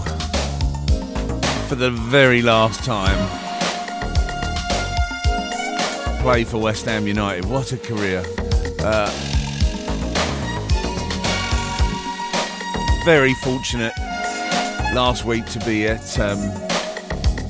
for 1.67 1.75
the 1.75 1.91
very 1.91 2.41
last 2.41 2.85
time, 2.85 3.19
play 6.23 6.45
for 6.45 6.59
West 6.59 6.85
Ham 6.85 7.09
United. 7.09 7.45
What 7.47 7.73
a 7.73 7.79
career! 7.79 8.23
Uh, 8.79 9.11
very 13.05 13.35
fortunate 13.43 13.93
last 14.95 15.25
week 15.25 15.47
to 15.47 15.59
be 15.67 15.89
at 15.89 16.21
um, 16.21 16.39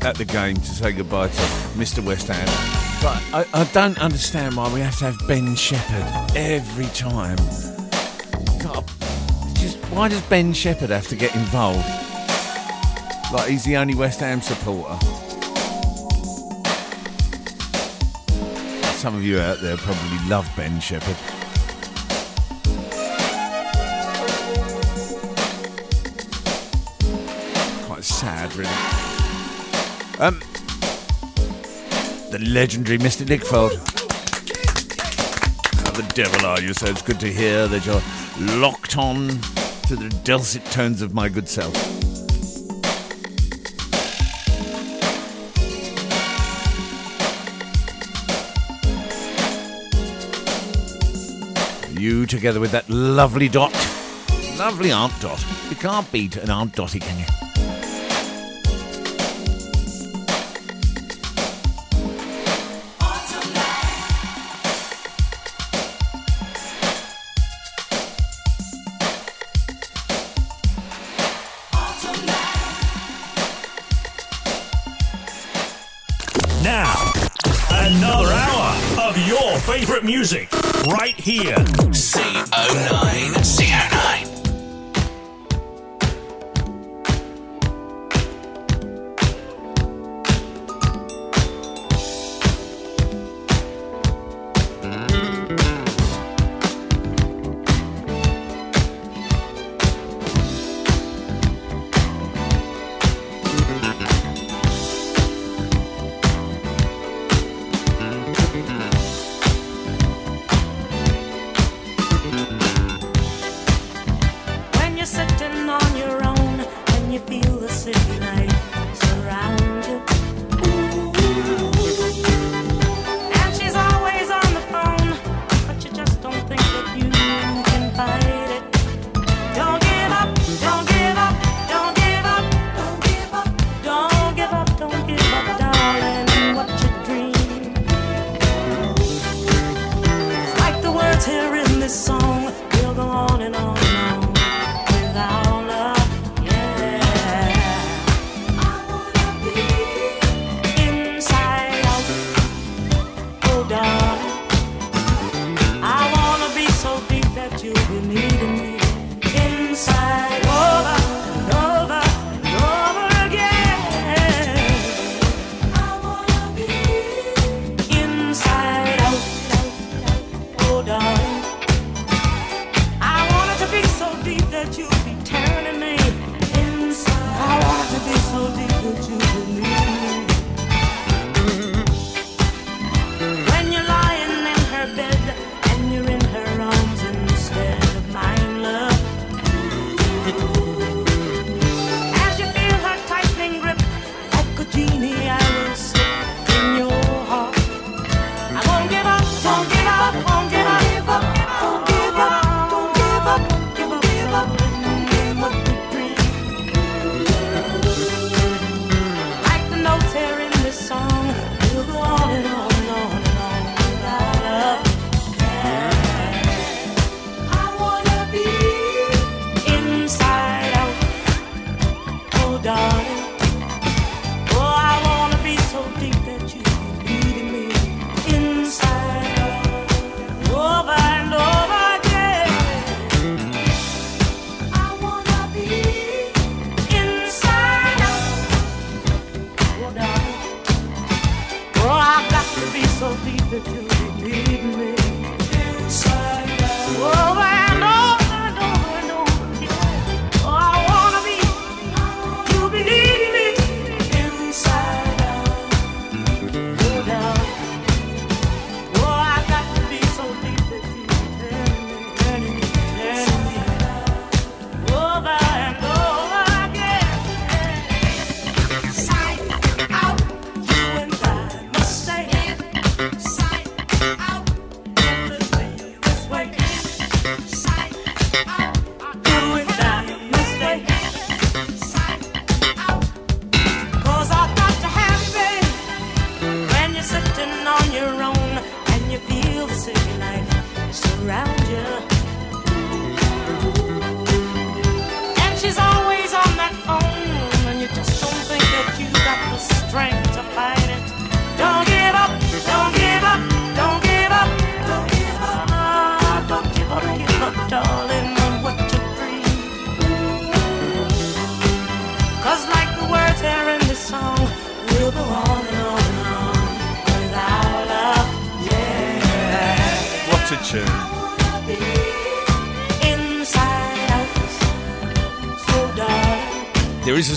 at 0.00 0.14
the 0.14 0.24
game 0.24 0.56
to 0.56 0.70
say 0.70 0.92
goodbye 0.92 1.28
to 1.28 1.42
Mr. 1.76 2.02
West 2.02 2.28
Ham. 2.28 2.71
But 3.02 3.20
I, 3.34 3.44
I 3.52 3.64
don't 3.72 3.98
understand 3.98 4.56
why 4.56 4.72
we 4.72 4.78
have 4.78 4.96
to 4.98 5.06
have 5.06 5.18
Ben 5.26 5.56
Shephard 5.56 6.36
every 6.36 6.86
time. 6.86 7.34
God, 8.62 8.88
just 9.54 9.76
why 9.90 10.08
does 10.08 10.20
Ben 10.22 10.52
Shephard 10.52 10.90
have 10.90 11.08
to 11.08 11.16
get 11.16 11.34
involved? 11.34 11.84
Like 13.32 13.48
he's 13.48 13.64
the 13.64 13.76
only 13.76 13.96
West 13.96 14.20
Ham 14.20 14.40
supporter. 14.40 14.96
Some 18.98 19.16
of 19.16 19.24
you 19.24 19.40
out 19.40 19.58
there 19.60 19.76
probably 19.78 20.28
love 20.28 20.48
Ben 20.56 20.78
Shephard. 20.78 21.16
Quite 27.84 28.04
sad, 28.04 28.54
really. 28.54 28.70
Um, 30.20 30.40
legendary 32.42 32.98
Mr. 32.98 33.28
Nickfold. 33.28 33.72
How 35.84 35.92
the 35.92 36.10
devil 36.14 36.46
are 36.46 36.60
you? 36.60 36.74
So 36.74 36.86
it's 36.86 37.02
good 37.02 37.20
to 37.20 37.32
hear 37.32 37.66
that 37.68 37.86
you're 37.86 38.02
locked 38.58 38.96
on 38.96 39.28
to 39.88 39.96
the 39.96 40.08
dulcet 40.24 40.64
tones 40.66 41.02
of 41.02 41.14
my 41.14 41.28
good 41.28 41.48
self. 41.48 41.74
You 51.98 52.26
together 52.26 52.58
with 52.58 52.72
that 52.72 52.88
lovely 52.88 53.48
Dot. 53.48 53.72
Lovely 54.58 54.90
Aunt 54.90 55.12
Dot. 55.20 55.44
You 55.70 55.76
can't 55.76 56.10
beat 56.10 56.36
an 56.36 56.50
Aunt 56.50 56.74
Dotty, 56.74 56.98
can 56.98 57.18
you? 57.18 57.51
Music 80.04 80.48
right 80.86 81.18
here. 81.18 81.56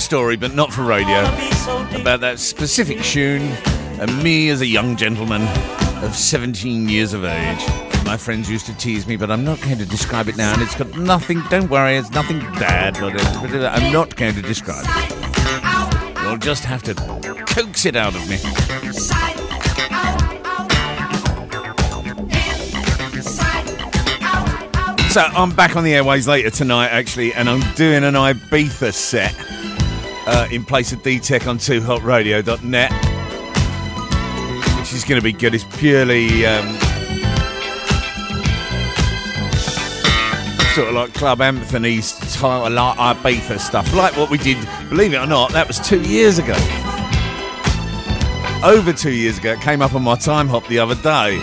Story, 0.05 0.35
but 0.35 0.53
not 0.53 0.71
for 0.71 0.83
radio, 0.83 1.21
about 1.99 2.19
that 2.19 2.37
specific 2.37 3.01
tune 3.01 3.41
and 3.99 4.23
me 4.23 4.49
as 4.49 4.61
a 4.61 4.65
young 4.67 4.95
gentleman 4.95 5.41
of 6.03 6.15
17 6.15 6.87
years 6.87 7.13
of 7.13 7.25
age. 7.25 8.05
My 8.05 8.15
friends 8.15 8.47
used 8.47 8.67
to 8.67 8.77
tease 8.77 9.07
me, 9.07 9.15
but 9.15 9.31
I'm 9.31 9.43
not 9.43 9.59
going 9.61 9.79
to 9.79 9.85
describe 9.85 10.27
it 10.27 10.37
now, 10.37 10.53
and 10.53 10.61
it's 10.61 10.75
got 10.75 10.95
nothing, 10.95 11.41
don't 11.49 11.71
worry, 11.71 11.95
it's 11.95 12.11
nothing 12.11 12.37
bad, 12.59 12.93
but 12.99 13.19
I'm 13.65 13.91
not 13.91 14.15
going 14.15 14.35
to 14.35 14.43
describe 14.43 14.85
it. 14.87 16.21
You'll 16.21 16.37
just 16.37 16.63
have 16.65 16.83
to 16.83 16.93
coax 17.47 17.87
it 17.87 17.95
out 17.95 18.13
of 18.15 18.29
me. 18.29 18.37
So 25.09 25.21
I'm 25.21 25.49
back 25.55 25.75
on 25.75 25.83
the 25.83 25.95
airways 25.95 26.27
later 26.27 26.51
tonight, 26.51 26.89
actually, 26.89 27.33
and 27.33 27.49
I'm 27.49 27.61
doing 27.73 28.03
an 28.03 28.13
Ibiza 28.13 28.93
set 28.93 29.33
uh, 30.27 30.47
in 30.51 30.63
place 30.63 30.91
of 30.91 31.03
D-Tech 31.03 31.47
on 31.47 31.57
2hotradio.net, 31.57 32.91
which 34.79 34.93
is 34.93 35.03
going 35.03 35.19
to 35.19 35.23
be 35.23 35.33
good. 35.33 35.53
It's 35.53 35.63
purely 35.77 36.45
um, 36.45 36.77
sort 40.75 40.89
of 40.89 40.93
like 40.93 41.13
Club 41.13 41.39
Anthony's 41.39 42.05
style, 42.05 42.69
like 42.69 42.97
Ibiza 42.97 43.59
stuff, 43.59 43.93
like 43.93 44.17
what 44.17 44.29
we 44.29 44.37
did. 44.37 44.57
Believe 44.89 45.13
it 45.13 45.17
or 45.17 45.27
not, 45.27 45.51
that 45.53 45.67
was 45.67 45.79
two 45.79 46.01
years 46.01 46.37
ago. 46.37 46.55
Over 48.61 48.91
two 48.91 49.11
years 49.11 49.37
ago, 49.37 49.53
it 49.53 49.61
came 49.61 49.81
up 49.81 49.93
on 49.93 50.03
my 50.03 50.15
time 50.15 50.47
hop 50.47 50.67
the 50.67 50.79
other 50.79 50.95
day. 50.95 51.37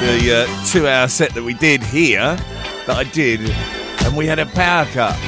The 0.00 0.46
uh, 0.48 0.66
two-hour 0.66 1.08
set 1.08 1.34
that 1.34 1.42
we 1.42 1.52
did 1.52 1.82
here, 1.82 2.36
that 2.86 2.96
I 2.96 3.04
did, 3.04 3.40
and 4.04 4.16
we 4.16 4.26
had 4.26 4.38
a 4.38 4.46
power 4.46 4.86
cut, 4.86 5.18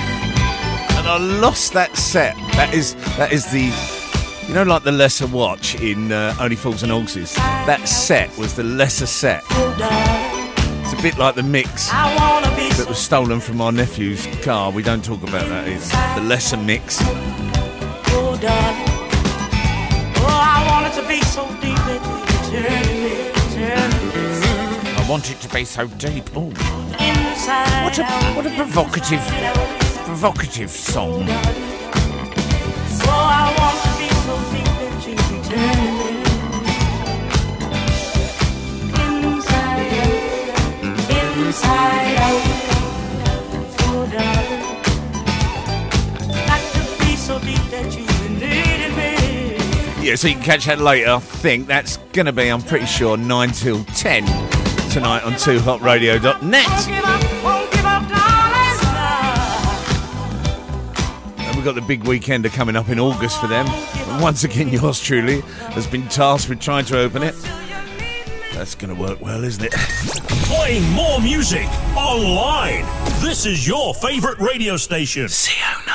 and 1.03 1.11
I 1.11 1.19
lost 1.19 1.73
that 1.73 1.97
set. 1.97 2.37
That 2.53 2.73
is 2.73 2.95
that 3.17 3.33
is 3.33 3.51
the, 3.51 3.73
you 4.47 4.55
know, 4.55 4.63
like 4.63 4.85
the 4.85 4.93
lesser 4.93 5.27
watch 5.27 5.75
in 5.81 6.13
uh, 6.13 6.33
Only 6.39 6.55
Fools 6.55 6.85
and 6.85 6.93
Horses. 6.93 7.35
That 7.35 7.89
set 7.89 8.37
was 8.39 8.55
the 8.55 8.63
lesser 8.63 9.07
set. 9.07 9.43
It's 9.51 10.93
a 10.93 11.03
bit 11.03 11.19
like 11.19 11.35
the 11.35 11.43
mix 11.43 11.91
that 11.91 12.87
was 12.89 12.99
stolen 12.99 13.41
from 13.41 13.61
our 13.61 13.73
nephew's 13.73 14.27
car. 14.45 14.71
We 14.71 14.85
don't 14.85 15.05
talk 15.05 15.23
about 15.25 15.49
that. 15.49 15.67
The 16.15 16.23
lesser 16.23 16.57
mix. 16.57 17.01
I 20.25 20.65
want 20.71 20.87
it 20.87 20.95
to 21.03 21.09
be 21.09 21.21
so 21.23 21.49
deep 21.61 21.77
that 21.77 22.01
you 22.07 22.53
turn 22.53 22.87
me, 23.03 23.33
turn 23.55 23.91
me 23.91 24.99
I 24.99 25.07
want 25.09 25.31
it 25.33 25.41
to 25.41 25.49
be 25.53 25.65
so 25.65 25.89
deep. 25.89 26.31
Oh, 26.37 26.53
what 27.83 27.99
a 27.99 28.05
what 28.37 28.47
a 28.47 28.51
provocative, 28.55 29.21
provocative 30.13 30.71
song. 30.71 31.27
Yeah, 50.03 50.17
so 50.17 50.29
you 50.29 50.35
can 50.35 50.43
catch 50.43 50.67
that 50.67 50.79
later. 50.79 51.09
I 51.09 51.21
think 51.21 51.67
that's 51.67 51.97
going 52.13 52.27
to 52.27 52.33
be, 52.33 52.49
I'm 52.49 52.61
pretty 52.61 52.85
sure, 52.85 53.17
9 53.17 53.51
till 53.53 53.83
10 53.85 54.27
tonight 54.91 55.23
on 55.23 55.33
2hotradio.net. 55.33 57.32
we've 61.63 61.73
got 61.77 61.81
the 61.81 61.87
big 61.87 62.03
weekender 62.03 62.53
coming 62.53 62.75
up 62.75 62.89
in 62.89 62.99
August 62.99 63.41
for 63.41 63.47
them. 63.47 63.65
And 63.69 64.21
once 64.21 64.43
again, 64.43 64.69
yours 64.69 65.01
truly 65.01 65.43
has 65.75 65.87
been 65.87 66.09
tasked 66.09 66.49
with 66.49 66.59
trying 66.59 66.85
to 66.87 66.99
open 66.99 67.23
it. 67.23 67.37
That's 68.53 68.75
going 68.75 68.93
to 68.93 69.01
work 69.01 69.21
well, 69.21 69.45
isn't 69.45 69.65
it? 69.65 69.73
Playing 70.49 70.91
more 70.91 71.21
music 71.21 71.69
online. 71.97 72.85
This 73.23 73.47
is 73.47 73.65
your 73.65 73.95
favorite 73.95 74.41
radio 74.41 74.77
station. 74.77 75.27
CO9. 75.27 75.92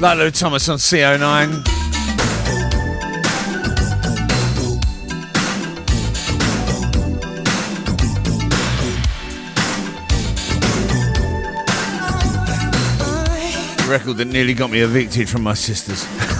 Lalo 0.00 0.30
Thomas 0.30 0.66
on 0.70 0.78
CO9. 0.78 1.62
Record 13.90 14.16
that 14.16 14.28
nearly 14.28 14.54
got 14.54 14.70
me 14.70 14.80
evicted 14.80 15.28
from 15.28 15.42
my 15.42 15.52
sisters. 15.52 16.06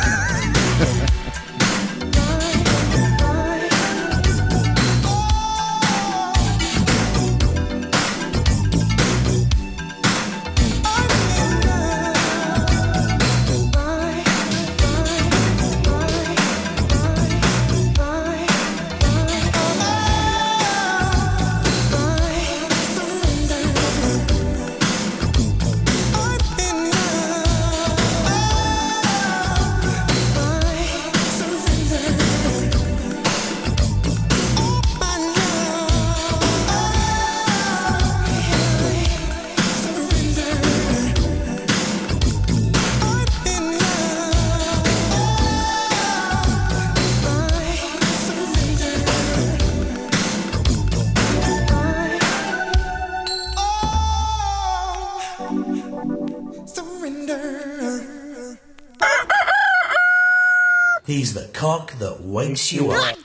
cock 61.61 61.93
that 61.99 62.19
wakes 62.23 62.73
you 62.73 62.91
up. 62.91 63.19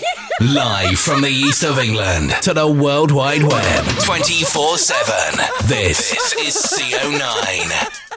Live 0.40 0.98
from 0.98 1.20
the 1.20 1.28
east 1.28 1.62
of 1.62 1.78
England 1.78 2.30
to 2.40 2.54
the 2.54 2.66
World 2.66 3.10
Wide 3.10 3.42
Web 3.42 3.84
24 4.06 4.78
7. 4.78 5.68
This 5.68 6.10
is 6.38 6.54
CO9. 6.56 8.11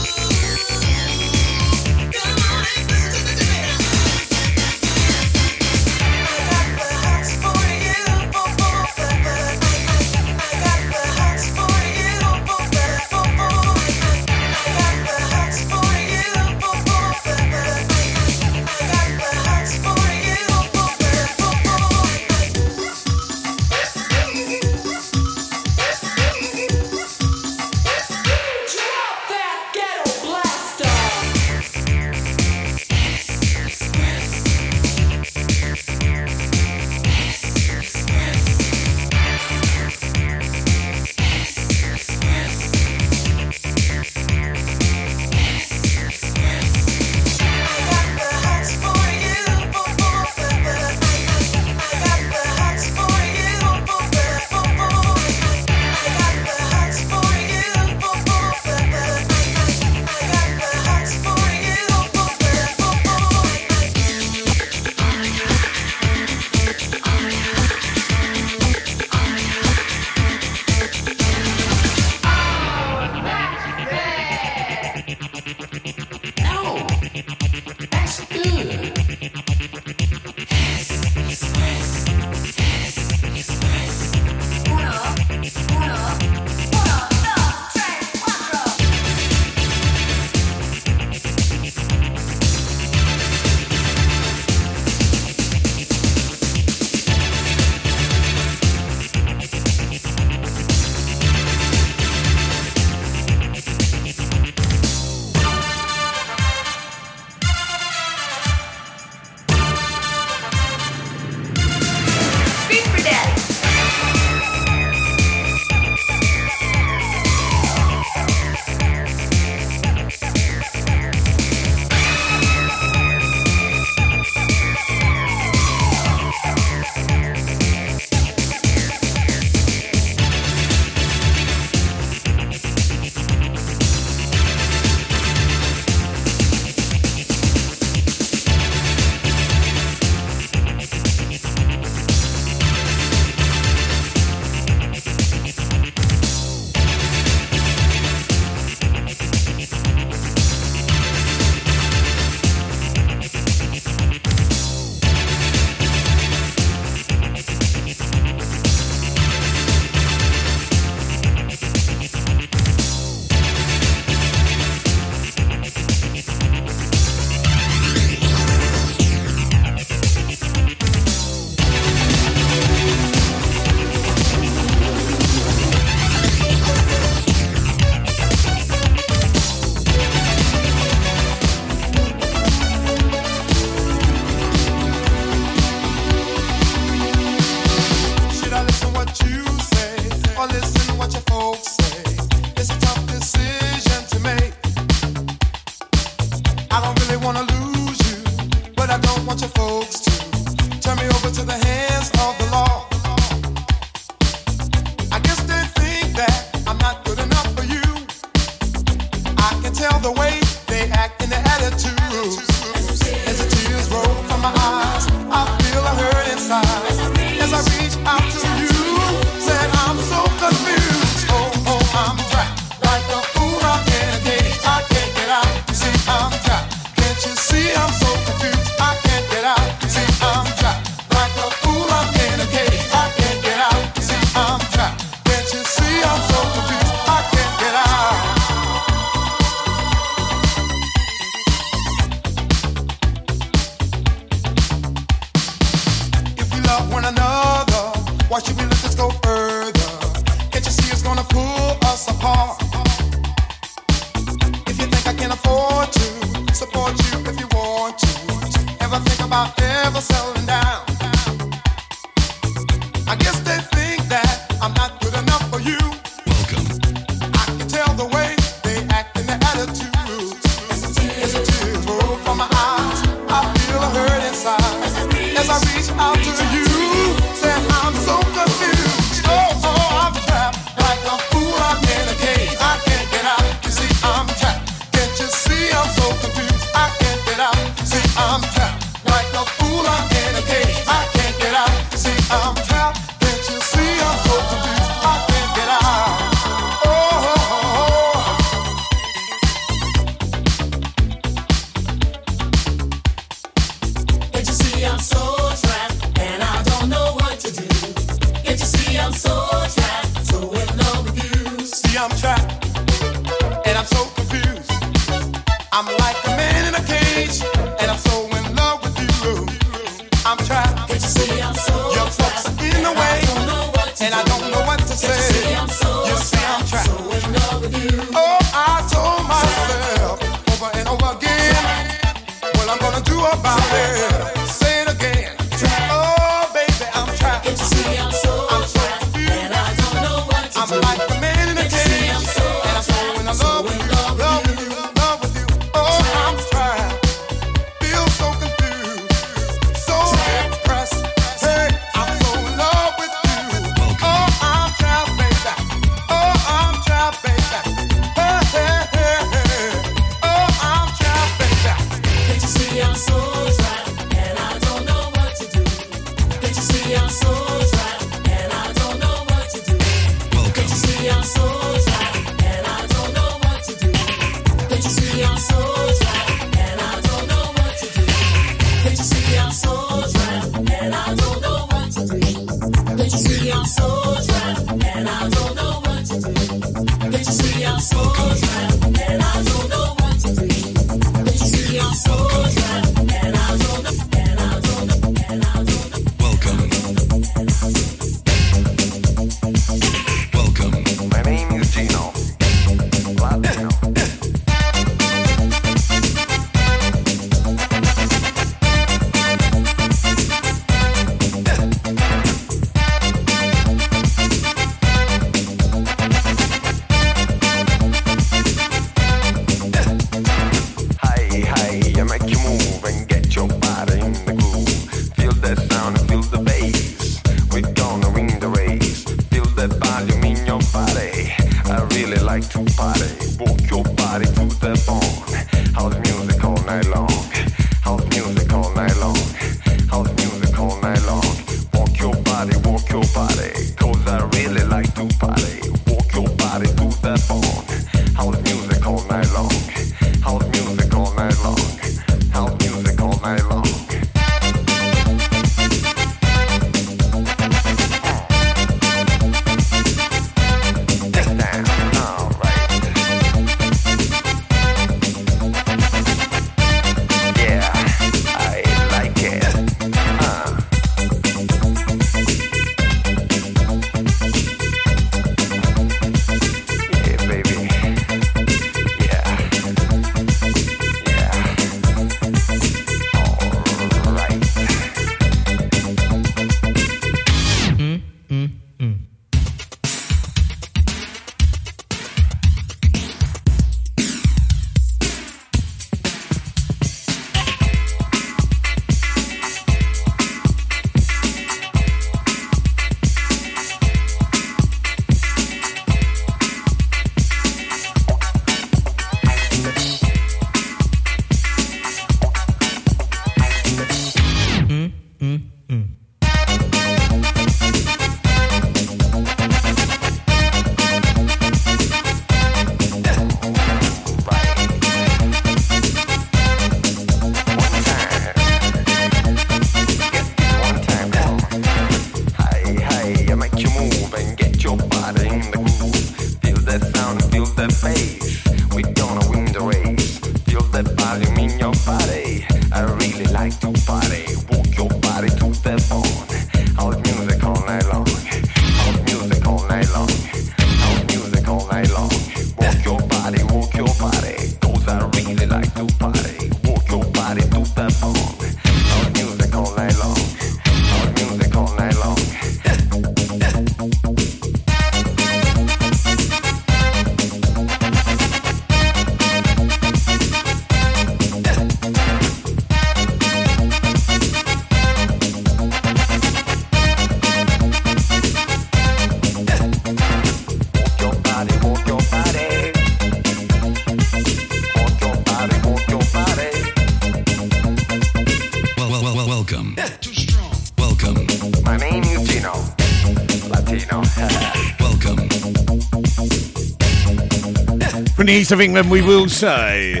Of 598.50 598.62
England, 598.62 598.90
we 598.90 599.02
will 599.02 599.28
say. 599.28 600.00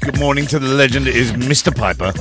Good 0.00 0.18
morning 0.18 0.46
to 0.46 0.58
the 0.58 0.68
legend, 0.68 1.06
it 1.06 1.14
is 1.14 1.32
Mr. 1.32 1.74
Piper. 1.74 2.14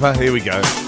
Here 0.00 0.32
we 0.32 0.40
go. 0.40 0.79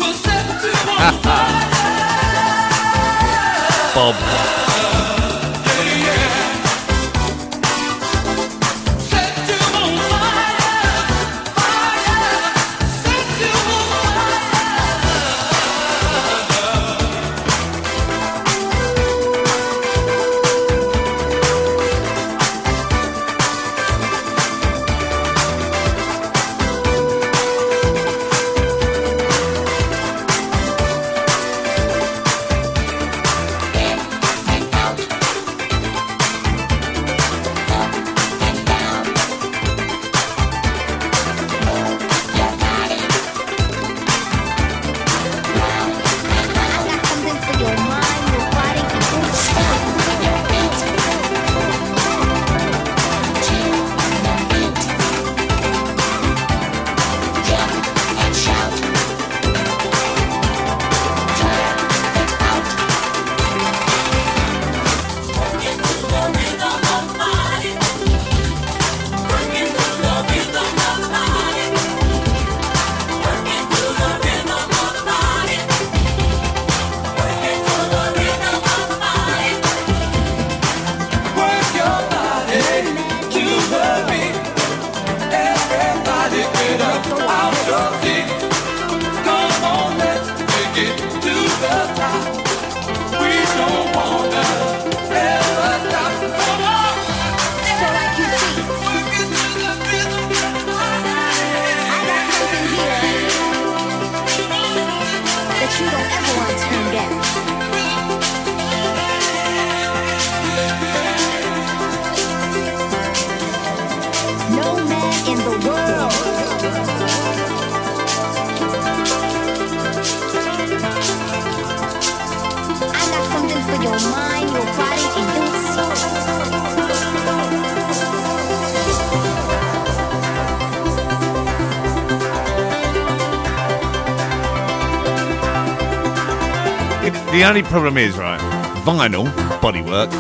The 137.42 137.48
only 137.48 137.64
problem 137.64 137.98
is, 137.98 138.16
right, 138.16 138.38
vinyl, 138.84 139.26
bodywork, 139.58 140.12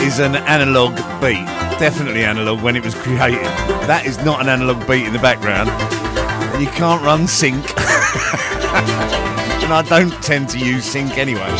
is 0.00 0.20
an 0.20 0.36
analog 0.36 0.94
beat. 1.20 1.44
Definitely 1.80 2.22
analog 2.22 2.62
when 2.62 2.76
it 2.76 2.84
was 2.84 2.94
created. 2.94 3.42
That 3.88 4.04
is 4.06 4.16
not 4.24 4.40
an 4.40 4.48
analog 4.48 4.78
beat 4.86 5.06
in 5.06 5.12
the 5.12 5.18
background. 5.18 5.68
And 5.70 6.62
you 6.62 6.68
can't 6.68 7.02
run 7.02 7.26
sync. 7.26 7.56
and 7.76 9.72
I 9.72 9.84
don't 9.88 10.12
tend 10.22 10.48
to 10.50 10.58
use 10.60 10.84
sync 10.84 11.18
anyway. 11.18 11.50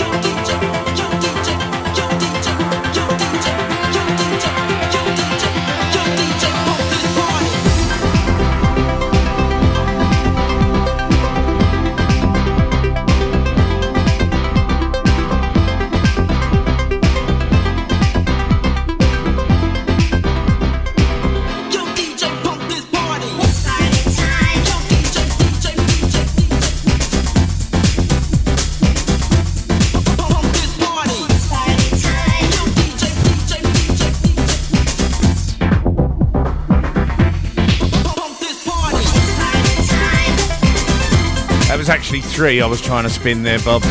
Three 42.41 42.63
I 42.63 42.67
was 42.67 42.81
trying 42.81 43.03
to 43.05 43.11
spin 43.11 43.43
there, 43.43 43.59
Bob. 43.59 43.83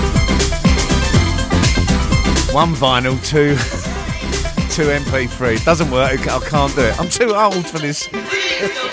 One 2.52 2.74
vinyl, 2.74 3.24
two, 3.24 3.54
two 4.74 4.90
MP3. 4.90 5.64
Doesn't 5.64 5.92
work. 5.92 6.28
I 6.28 6.40
can't 6.40 6.74
do 6.74 6.82
it. 6.82 7.00
I'm 7.00 7.10
too 7.10 7.36
old 7.36 7.68
for 7.68 7.78
this. 7.78 8.10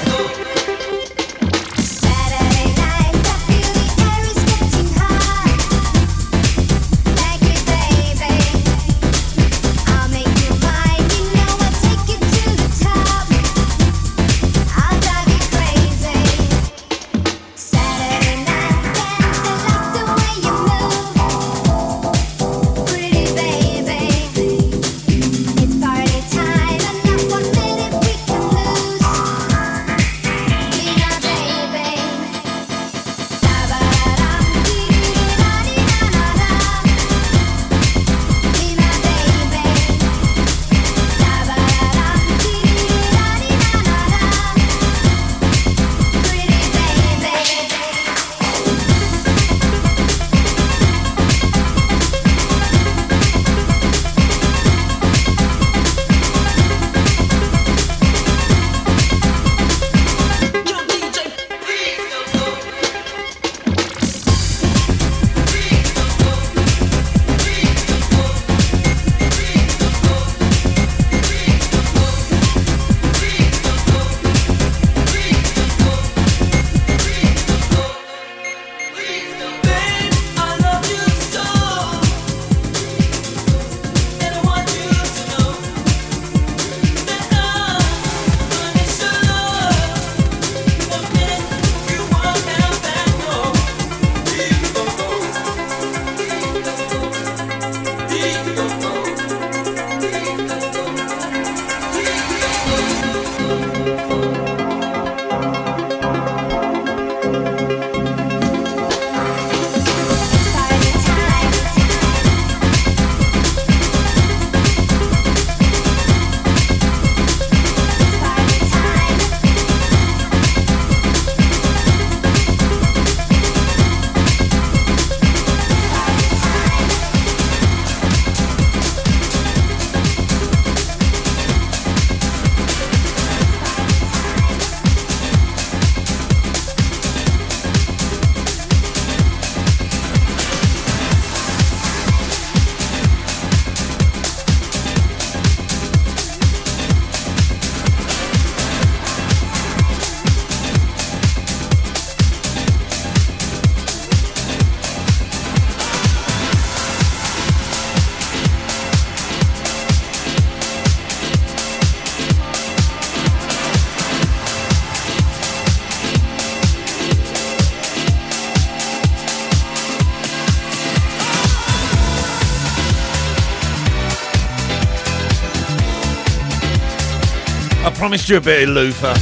promised 178.07 178.29
you 178.29 178.37
a 178.37 178.41
bit 178.41 178.69
of 178.69 178.75
Luther 178.77 179.15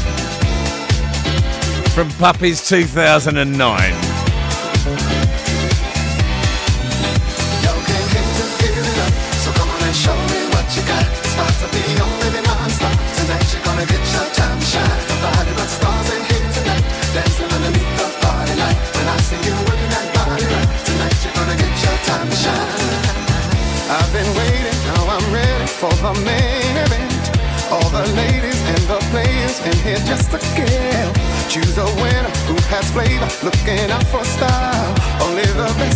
from 1.94 2.10
Puppies 2.18 2.68
2009. 2.68 4.03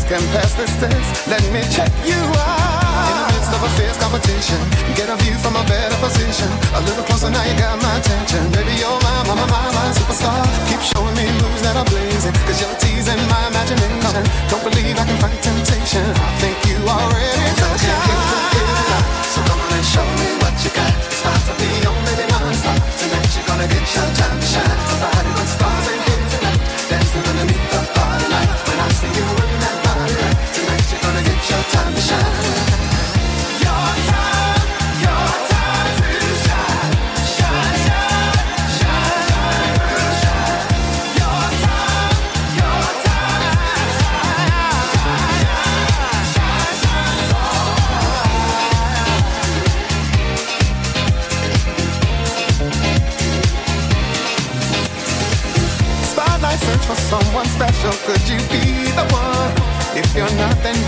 Can 0.08 0.24
pass 0.32 0.54
this 0.56 0.72
test. 0.80 1.28
Let 1.28 1.44
me 1.52 1.60
check 1.68 1.92
you 2.08 2.16
out. 2.16 3.12
In 3.12 3.16
the 3.20 3.26
midst 3.28 3.52
of 3.52 3.60
a 3.60 3.70
fierce 3.76 3.98
competition, 4.00 4.56
get 4.96 5.12
a 5.12 5.16
view 5.20 5.36
from 5.44 5.54
a 5.54 5.64
better 5.68 5.96
position. 6.00 6.48
A 6.72 6.80
little 6.80 7.04
closer 7.04 7.28
now, 7.28 7.44
you 7.44 7.52
got 7.60 7.76
my 7.76 8.00
attention. 8.00 8.40
Baby, 8.56 8.72
you're 8.80 9.00
my, 9.04 9.16
my, 9.28 9.36
my, 9.36 9.68
my, 9.76 9.86
superstar. 9.92 10.40
Keep 10.72 10.80
showing 10.80 11.12
me 11.12 11.28
moves 11.44 11.60
that 11.60 11.76
are 11.76 11.84
blazing, 11.84 12.32
cause 12.48 12.56
you're 12.56 12.78
teasing 12.80 13.20
my 13.28 13.52
imagination. 13.52 14.24
Don't 14.48 14.64
believe 14.64 14.96
I 14.96 15.04
can 15.04 15.18
fight 15.20 15.36
temptation. 15.44 16.04
I 16.16 16.28
think 16.40 16.56
I 17.90 17.97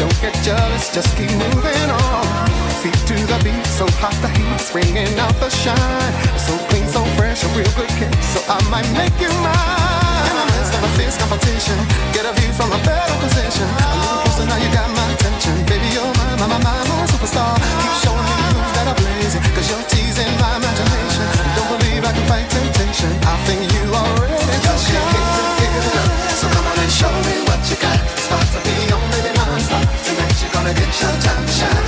don't 0.01 0.21
get 0.25 0.33
jealous, 0.41 0.89
just 0.89 1.13
keep 1.15 1.29
moving 1.37 1.89
on. 1.93 2.25
Feet 2.81 2.97
to 3.05 3.17
the 3.29 3.39
beat, 3.45 3.61
so 3.69 3.85
hot 4.01 4.17
the 4.25 4.33
heat's 4.33 4.73
bringing 4.73 5.13
out 5.21 5.37
the 5.37 5.53
shine. 5.53 6.13
So 6.41 6.57
clean, 6.73 6.89
so 6.89 7.05
fresh, 7.21 7.45
a 7.45 7.49
real 7.53 7.69
good 7.77 7.93
kick, 8.01 8.09
so 8.33 8.41
I 8.49 8.57
might 8.73 8.89
make 8.97 9.13
you 9.21 9.29
mine. 9.45 10.25
In 10.25 10.37
the 10.41 10.47
midst 10.57 10.73
of 10.73 10.81
a 10.81 10.91
fierce 10.97 11.21
competition, 11.21 11.77
get 12.17 12.25
a 12.25 12.33
view 12.33 12.49
from 12.57 12.73
a 12.73 12.81
better 12.81 13.17
position. 13.21 13.69
A 13.69 13.97
little 14.01 14.25
closer, 14.25 14.49
now 14.49 14.57
you 14.57 14.73
got 14.73 14.89
my 14.89 15.05
attention. 15.13 15.53
Baby, 15.69 15.93
you're 15.93 16.09
my, 16.17 16.33
my, 16.41 16.49
my, 16.49 16.61
my, 16.65 16.81
my 16.89 17.05
superstar. 17.13 17.53
Keep 17.61 17.95
showing 18.01 18.25
me 18.25 18.37
moves 18.57 18.73
that 18.81 18.89
are 18.89 18.97
blazing, 18.97 19.45
cause 19.53 19.69
you're 19.69 19.85
teasing 19.93 20.33
my 20.41 20.57
imagination. 20.57 21.29
Don't 21.61 21.77
believe 21.77 22.09
I 22.09 22.13
can 22.17 22.25
fight 22.25 22.49
temptation. 22.49 23.13
I 23.29 23.37
think 23.45 23.69
you 23.69 23.85
are 23.93 24.13
ready 24.25 24.49
to 24.65 24.73
shine. 24.81 25.61
So 26.41 26.49
come 26.49 26.65
on 26.65 26.77
and 26.81 26.89
show 26.89 27.13
me 27.29 27.45
what 27.45 27.61
you 27.69 27.77
you're 31.03 31.19
gonna 31.23 31.80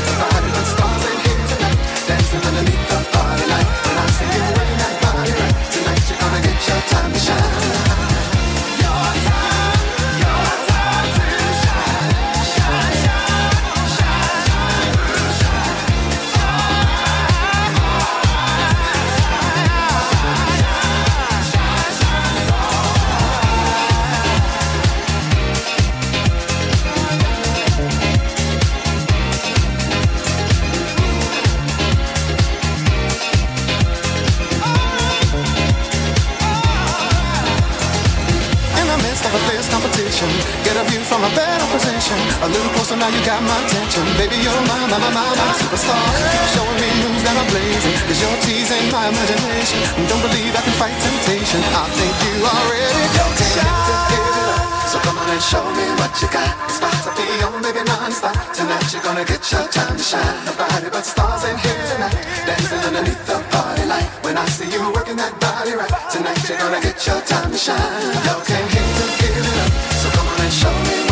better 41.35 41.67
position. 41.73 42.19
A 42.45 42.49
little 42.49 42.73
closer 42.77 42.97
now, 42.97 43.09
you 43.09 43.21
got 43.25 43.41
my 43.43 43.57
attention. 43.65 44.05
Baby, 44.17 44.37
you're 44.41 44.63
my, 44.69 44.87
my, 44.89 44.99
my, 44.99 45.11
my, 45.13 45.25
my 45.25 45.51
superstar. 45.57 46.01
Keep 46.21 46.47
showing 46.57 46.79
me 46.81 46.89
moves 47.05 47.23
that 47.25 47.37
are 47.37 47.49
blazing, 47.53 47.97
cause 48.07 48.19
you're 48.21 48.41
teasing 48.45 48.87
my 48.93 49.09
imagination. 49.09 49.81
Don't 50.09 50.23
believe 50.23 50.53
I 50.53 50.63
can 50.63 50.75
fight 50.81 50.97
temptation. 51.01 51.61
I 51.73 51.85
think 51.97 52.15
you 52.27 52.35
are 52.45 52.65
ready 52.69 53.05
to 53.17 53.45
shine. 53.55 54.33
So 54.93 55.01
come 55.01 55.17
on 55.17 55.25
and 55.25 55.41
show 55.41 55.65
me 55.73 55.89
what 55.97 56.13
you 56.21 56.29
got. 56.29 56.53
It's 56.69 56.77
about 56.77 56.93
to 57.09 57.11
be 57.17 57.25
on, 57.49 57.63
baby, 57.65 57.81
non-stop. 57.81 58.37
Tonight 58.53 58.93
you're 58.93 59.01
gonna 59.01 59.25
get 59.25 59.41
your 59.49 59.65
time 59.73 59.97
to 59.97 60.05
shine. 60.05 60.37
Nobody 60.45 60.93
but 60.93 61.07
stars 61.09 61.49
in 61.49 61.57
here 61.65 61.85
tonight. 61.97 62.13
Dancing 62.45 62.85
underneath 62.85 63.25
the 63.25 63.41
party 63.49 63.89
light. 63.89 64.05
When 64.21 64.37
I 64.37 64.45
see 64.53 64.69
you 64.69 64.85
working 64.93 65.17
that 65.17 65.33
body 65.41 65.73
right. 65.73 65.89
Tonight 66.13 66.45
you're 66.45 66.61
gonna 66.61 66.83
get 66.85 67.01
your 67.07 67.21
time 67.25 67.51
to 67.51 67.57
shine. 67.57 68.05
You 68.21 68.37
came 68.45 68.69
here 68.69 68.91
to 69.01 69.05
give 69.17 69.33
it 69.33 69.57
up. 69.65 69.73
So 69.97 70.11
come 70.13 70.29
on 70.29 70.41
and 70.45 70.53
show 70.53 70.77
me 70.85 71.12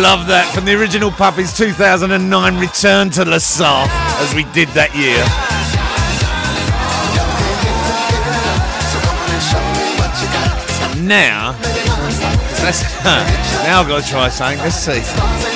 Love 0.00 0.26
that 0.26 0.50
from 0.54 0.64
the 0.64 0.72
original 0.74 1.10
Puppies 1.10 1.52
2009 1.52 2.58
Return 2.58 3.10
to 3.10 3.24
South, 3.38 3.90
as 4.24 4.34
we 4.34 4.44
did 4.52 4.68
that 4.70 4.96
year. 4.96 5.51
Now, 11.12 11.54
let's, 12.62 12.82
now 13.04 13.82
I've 13.82 13.86
got 13.86 14.02
to 14.02 14.08
try 14.08 14.30
something. 14.30 14.58
Let's 14.60 14.76
see. 14.76 15.51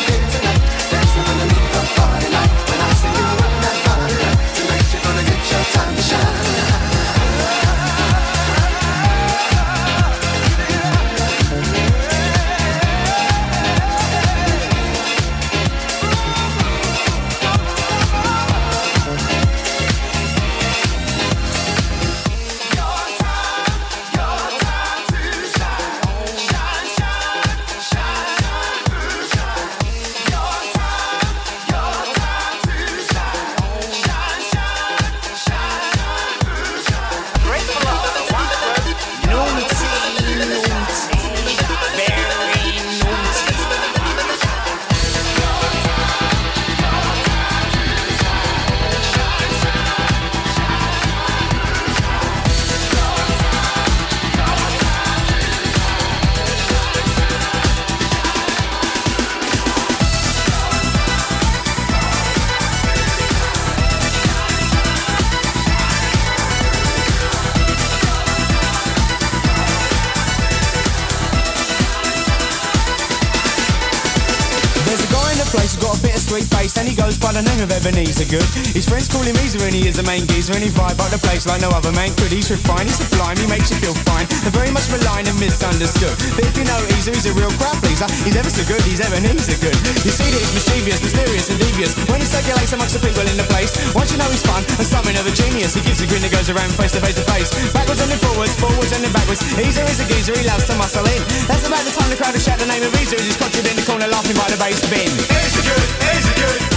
Got 76.45 76.67
a 76.67 76.76
goes 77.07 77.23
by 77.23 77.31
the 77.31 77.47
name 77.47 77.63
of 77.63 77.71
Ebeneezer 77.71 78.27
Goode. 78.27 78.51
His 78.75 78.83
friends 78.83 79.07
call 79.07 79.23
him 79.23 79.39
Easer 79.39 79.63
and 79.63 79.71
he 79.71 79.87
is 79.87 79.95
the 79.95 80.03
main 80.03 80.27
geezer 80.27 80.59
and 80.59 80.65
he 80.67 80.75
vibe 80.75 80.99
up 80.99 81.07
the 81.15 81.23
place 81.23 81.47
like 81.47 81.63
no 81.63 81.71
other 81.71 81.95
man 81.95 82.11
could. 82.19 82.35
He's 82.35 82.51
refined, 82.51 82.91
he's 82.91 82.99
sublime, 82.99 83.39
he 83.39 83.47
makes 83.47 83.71
you 83.71 83.79
feel 83.79 83.95
fine. 84.03 84.27
They're 84.43 84.51
very 84.51 84.75
much 84.75 84.91
maligned 84.91 85.31
and 85.31 85.39
misunderstood. 85.39 86.11
But 86.35 86.51
if 86.51 86.59
you 86.59 86.67
know 86.67 86.75
Easer, 86.99 87.15
he's 87.15 87.31
a 87.31 87.35
real 87.39 87.53
crowd 87.63 87.79
pleaser. 87.79 88.11
He's 88.27 88.35
ever 88.35 88.51
so 88.51 88.67
good, 88.67 88.83
he's 88.83 88.99
Ebeneezer 88.99 89.55
Goode. 89.63 89.79
You 90.03 90.11
see 90.11 90.27
that 90.27 90.41
he's 90.43 90.55
mischievous, 90.59 90.99
mysterious 90.99 91.47
and 91.47 91.59
devious. 91.63 91.95
When 92.11 92.19
he 92.19 92.27
circulates 92.27 92.75
amongst 92.75 92.99
the 92.99 93.03
people 93.07 93.23
in 93.23 93.39
the 93.39 93.47
place, 93.55 93.71
once 93.95 94.11
you 94.11 94.19
know 94.19 94.27
he's 94.27 94.43
fun 94.43 94.67
and 94.67 94.83
something 94.83 95.15
of 95.15 95.31
a 95.31 95.35
genius, 95.37 95.79
he 95.79 95.87
gives 95.87 96.03
a 96.03 96.11
grin 96.11 96.27
that 96.27 96.35
goes 96.35 96.51
around 96.51 96.75
face 96.75 96.91
to 96.99 97.01
face 97.07 97.15
to 97.15 97.27
face. 97.31 97.55
Backwards 97.71 98.03
and 98.03 98.11
then 98.11 98.19
forwards, 98.19 98.59
forwards 98.59 98.91
and 98.91 99.07
then 99.07 99.15
backwards. 99.15 99.47
Easer 99.55 99.87
is 99.87 100.03
a 100.03 100.07
geezer, 100.11 100.35
he 100.35 100.43
loves 100.43 100.67
to 100.67 100.75
muscle 100.75 101.07
in. 101.07 101.23
That's 101.47 101.63
about 101.71 101.87
the 101.87 101.95
time 101.95 102.11
the 102.11 102.19
crowd 102.19 102.35
will 102.35 102.43
shout 102.43 102.59
the 102.59 102.67
name 102.67 102.83
of 102.83 102.91
Easer 102.99 103.15
as 103.15 103.27
he's 103.31 103.39
conjured 103.39 103.63
in 103.63 103.79
the 103.79 103.87
corner 103.87 104.11
laughing 104.11 104.35
by 104.35 104.51
the 104.51 104.59
bass 104.59 104.83
bin. 104.91 105.07
Easer 105.07 105.63
good, 105.63 105.87
Easer 106.03 106.35
good. 106.43 106.76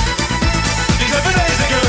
He's 1.20 1.28
Ebeneezer 1.28 1.68
Goode, 1.68 1.89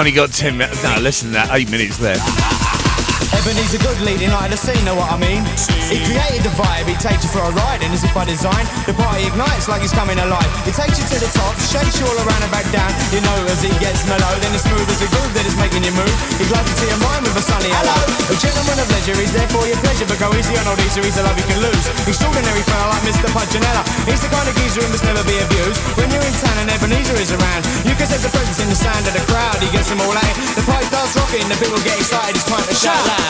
only 0.00 0.12
got 0.12 0.32
10 0.32 0.56
minutes. 0.56 0.82
No, 0.82 0.96
listen 0.98 1.28
to 1.28 1.34
that. 1.34 1.50
Eight 1.52 1.70
minutes 1.70 2.00
left. 2.00 2.59
Ebeneezer 3.40 3.80
Goode 3.80 4.04
leading 4.04 4.28
light 4.28 4.52
like 4.52 4.52
the 4.52 4.60
scene, 4.60 4.84
know 4.84 4.92
what 4.92 5.08
I 5.08 5.16
mean? 5.16 5.40
He 5.88 5.96
created 6.04 6.44
the 6.44 6.52
vibe, 6.60 6.84
he 6.84 6.92
takes 7.00 7.24
you 7.24 7.32
for 7.32 7.40
a 7.40 7.52
ride, 7.56 7.80
and 7.80 7.88
as 7.88 8.04
if 8.04 8.12
by 8.12 8.28
design, 8.28 8.68
the 8.84 8.92
party 8.92 9.24
ignites 9.24 9.64
like 9.64 9.80
it's 9.80 9.96
coming 9.96 10.20
alive. 10.20 10.44
He 10.68 10.72
takes 10.76 11.00
you 11.00 11.08
to 11.08 11.16
the 11.16 11.30
top, 11.32 11.56
shakes 11.56 11.96
you 11.96 12.04
all 12.04 12.20
around 12.20 12.42
and 12.44 12.52
back 12.52 12.68
down. 12.68 12.92
You 13.16 13.24
know 13.24 13.36
as 13.48 13.64
he 13.64 13.72
gets 13.80 14.04
mellow, 14.04 14.28
then 14.44 14.52
it's 14.52 14.68
smooth 14.68 14.84
as 14.92 15.00
a 15.00 15.08
groove 15.08 15.32
that 15.32 15.48
is 15.48 15.56
making 15.56 15.88
you 15.88 15.94
move. 15.96 16.12
He 16.36 16.44
glides 16.52 16.68
into 16.68 16.84
your 16.84 17.00
mind 17.00 17.24
with 17.24 17.40
a 17.40 17.44
sunny 17.44 17.72
hello. 17.72 17.96
A 18.28 18.36
gentleman 18.36 18.76
of 18.76 18.86
leisure, 18.92 19.16
he's 19.16 19.32
there 19.32 19.48
for 19.48 19.64
your 19.64 19.80
pleasure, 19.80 20.04
but 20.04 20.20
go 20.20 20.28
easy 20.36 20.52
on 20.60 20.68
old 20.68 20.80
Easter, 20.84 21.00
he's 21.00 21.16
a 21.16 21.24
love 21.24 21.38
you 21.40 21.48
can 21.48 21.64
lose. 21.64 21.84
Extraordinary 22.04 22.64
fella 22.68 22.92
like 22.92 23.08
Mr. 23.08 23.24
Punchinella. 23.32 23.82
He's 24.04 24.20
the 24.20 24.28
kind 24.28 24.44
of 24.44 24.54
geezer 24.60 24.84
who 24.84 24.92
must 24.92 25.06
never 25.08 25.24
be 25.24 25.40
abused. 25.40 25.80
When 25.96 26.12
you're 26.12 26.28
in 26.28 26.36
town 26.44 26.60
and 26.60 26.68
Ebenezer 26.76 27.16
is 27.16 27.32
around, 27.32 27.64
you 27.88 27.96
can 27.96 28.04
sense 28.04 28.20
the 28.20 28.32
presence 28.36 28.60
in 28.60 28.68
the 28.68 28.76
sound 28.76 29.00
of 29.08 29.16
the 29.16 29.24
crowd. 29.32 29.56
He 29.64 29.72
gets 29.72 29.88
them 29.88 30.02
all 30.04 30.12
out. 30.12 30.36
The 30.60 30.64
party 30.68 30.92
starts 30.92 31.16
rocking, 31.16 31.46
the 31.48 31.56
people 31.56 31.80
get 31.88 31.96
excited. 31.96 32.36
It's 32.36 32.44
time 32.44 32.66
to 32.68 32.76
shout 32.76 33.00
loud. 33.08 33.29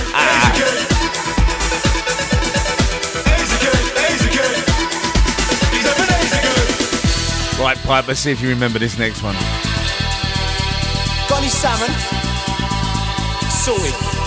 Pipe, 7.91 8.07
let's 8.07 8.21
see 8.21 8.31
if 8.31 8.41
you 8.41 8.47
remember 8.47 8.79
this 8.79 8.97
next 8.97 9.21
one. 9.21 9.33
Got 11.27 11.39
any 11.39 11.49
salmon? 11.49 11.91
Sorted. 13.49 14.20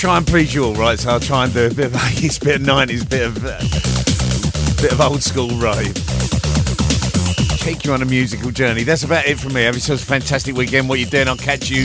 Try 0.00 0.16
and 0.16 0.26
please 0.26 0.54
you 0.54 0.64
all, 0.64 0.74
right? 0.74 0.98
So 0.98 1.10
I'll 1.10 1.20
try 1.20 1.44
and 1.44 1.52
do 1.52 1.66
a 1.66 1.74
bit 1.74 1.84
of 1.88 1.92
80s, 2.00 2.42
bit 2.42 2.56
of 2.56 2.62
90s, 2.62 3.10
bit 3.10 3.26
of, 3.26 3.44
uh, 3.44 3.60
bit 4.80 4.92
of 4.92 5.00
old 5.02 5.22
school 5.22 5.50
rave. 5.58 5.92
Take 7.58 7.84
you 7.84 7.92
on 7.92 8.00
a 8.00 8.06
musical 8.06 8.50
journey. 8.50 8.82
That's 8.82 9.02
about 9.04 9.26
it 9.26 9.38
from 9.38 9.52
me. 9.52 9.64
Have 9.64 9.74
yourselves 9.74 10.02
a 10.02 10.06
fantastic 10.06 10.56
weekend. 10.56 10.88
What 10.88 11.00
you're 11.00 11.10
doing, 11.10 11.28
I'll 11.28 11.36
catch 11.36 11.68
you 11.68 11.84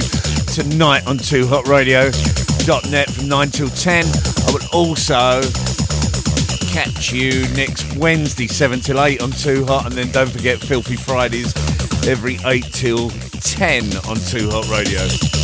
tonight 0.53 1.05
on 1.05 1.17
2hotradio.net 1.17 3.09
from 3.09 3.27
9 3.27 3.49
till 3.49 3.69
10. 3.69 4.05
I 4.05 4.51
will 4.53 4.65
also 4.71 5.41
catch 6.71 7.11
you 7.11 7.45
next 7.53 7.97
Wednesday, 7.97 8.47
7 8.47 8.79
till 8.79 9.03
8 9.03 9.21
on 9.21 9.31
2 9.31 9.65
Hot. 9.65 9.87
And 9.87 9.93
then 9.93 10.09
don't 10.11 10.29
forget 10.29 10.59
Filthy 10.59 10.95
Fridays 10.95 11.53
every 12.07 12.37
8 12.45 12.63
till 12.71 13.09
10 13.09 13.83
on 14.07 14.15
2 14.15 14.49
Hot 14.51 14.69
Radio. 14.69 15.34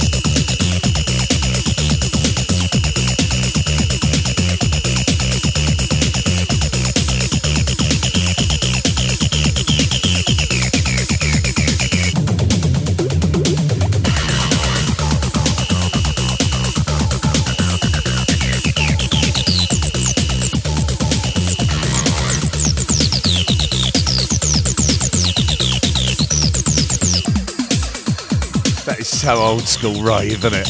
So 29.36 29.41
old 29.41 29.68
school 29.68 30.02
rave, 30.02 30.44
isn't 30.44 30.53
it? 30.53 30.68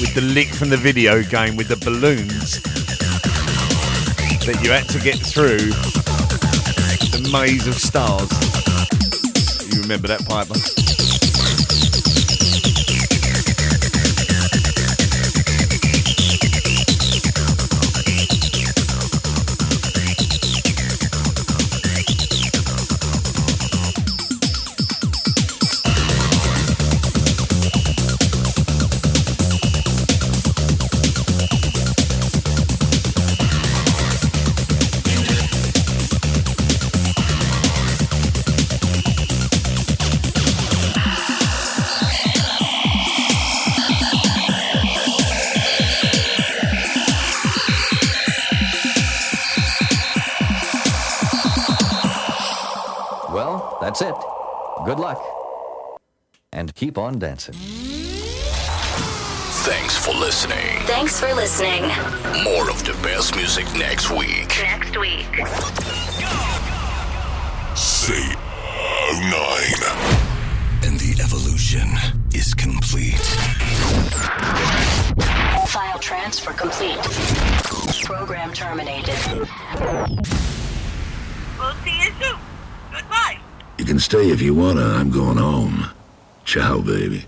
With 0.00 0.14
the 0.14 0.20
lick 0.20 0.48
from 0.48 0.68
the 0.68 0.76
video 0.76 1.22
game 1.22 1.56
with 1.56 1.68
the 1.68 1.76
balloons 1.76 2.60
that 4.44 4.60
you 4.62 4.70
had 4.70 4.88
to 4.90 4.98
get 4.98 5.16
through 5.16 5.72
the 7.10 7.30
maze 7.32 7.66
of 7.66 7.74
stars. 7.74 8.30
You 9.72 9.80
remember 9.82 10.08
that 10.08 10.26
piper? 10.26 11.07
Keep 56.88 56.96
on 56.96 57.18
dancing. 57.18 57.54
Thanks 59.68 59.94
for 60.02 60.14
listening. 60.14 60.80
Thanks 60.86 61.20
for 61.20 61.34
listening. 61.34 61.82
More 62.42 62.70
of 62.70 62.82
the 62.86 62.98
best 63.02 63.36
music 63.36 63.66
next 63.74 64.10
week. 64.10 64.56
Next 64.62 64.96
week. 64.96 65.26
Say 67.76 68.24
oh, 69.04 69.20
nine. 69.20 69.82
And 70.88 70.98
the 70.98 71.20
evolution 71.22 71.90
is 72.32 72.54
complete. 72.54 73.20
File 75.68 75.98
transfer 75.98 76.54
complete. 76.54 76.96
Program 78.06 78.54
terminated. 78.54 79.14
We'll 81.58 81.74
see 81.84 81.98
you 81.98 82.10
soon. 82.18 82.38
Goodbye. 82.90 83.38
You 83.76 83.84
can 83.84 83.98
stay 83.98 84.30
if 84.30 84.40
you 84.40 84.54
wanna. 84.54 84.86
I'm 84.86 85.10
going 85.10 85.36
home. 85.36 85.87
Ciao, 86.48 86.80
baby. 86.80 87.27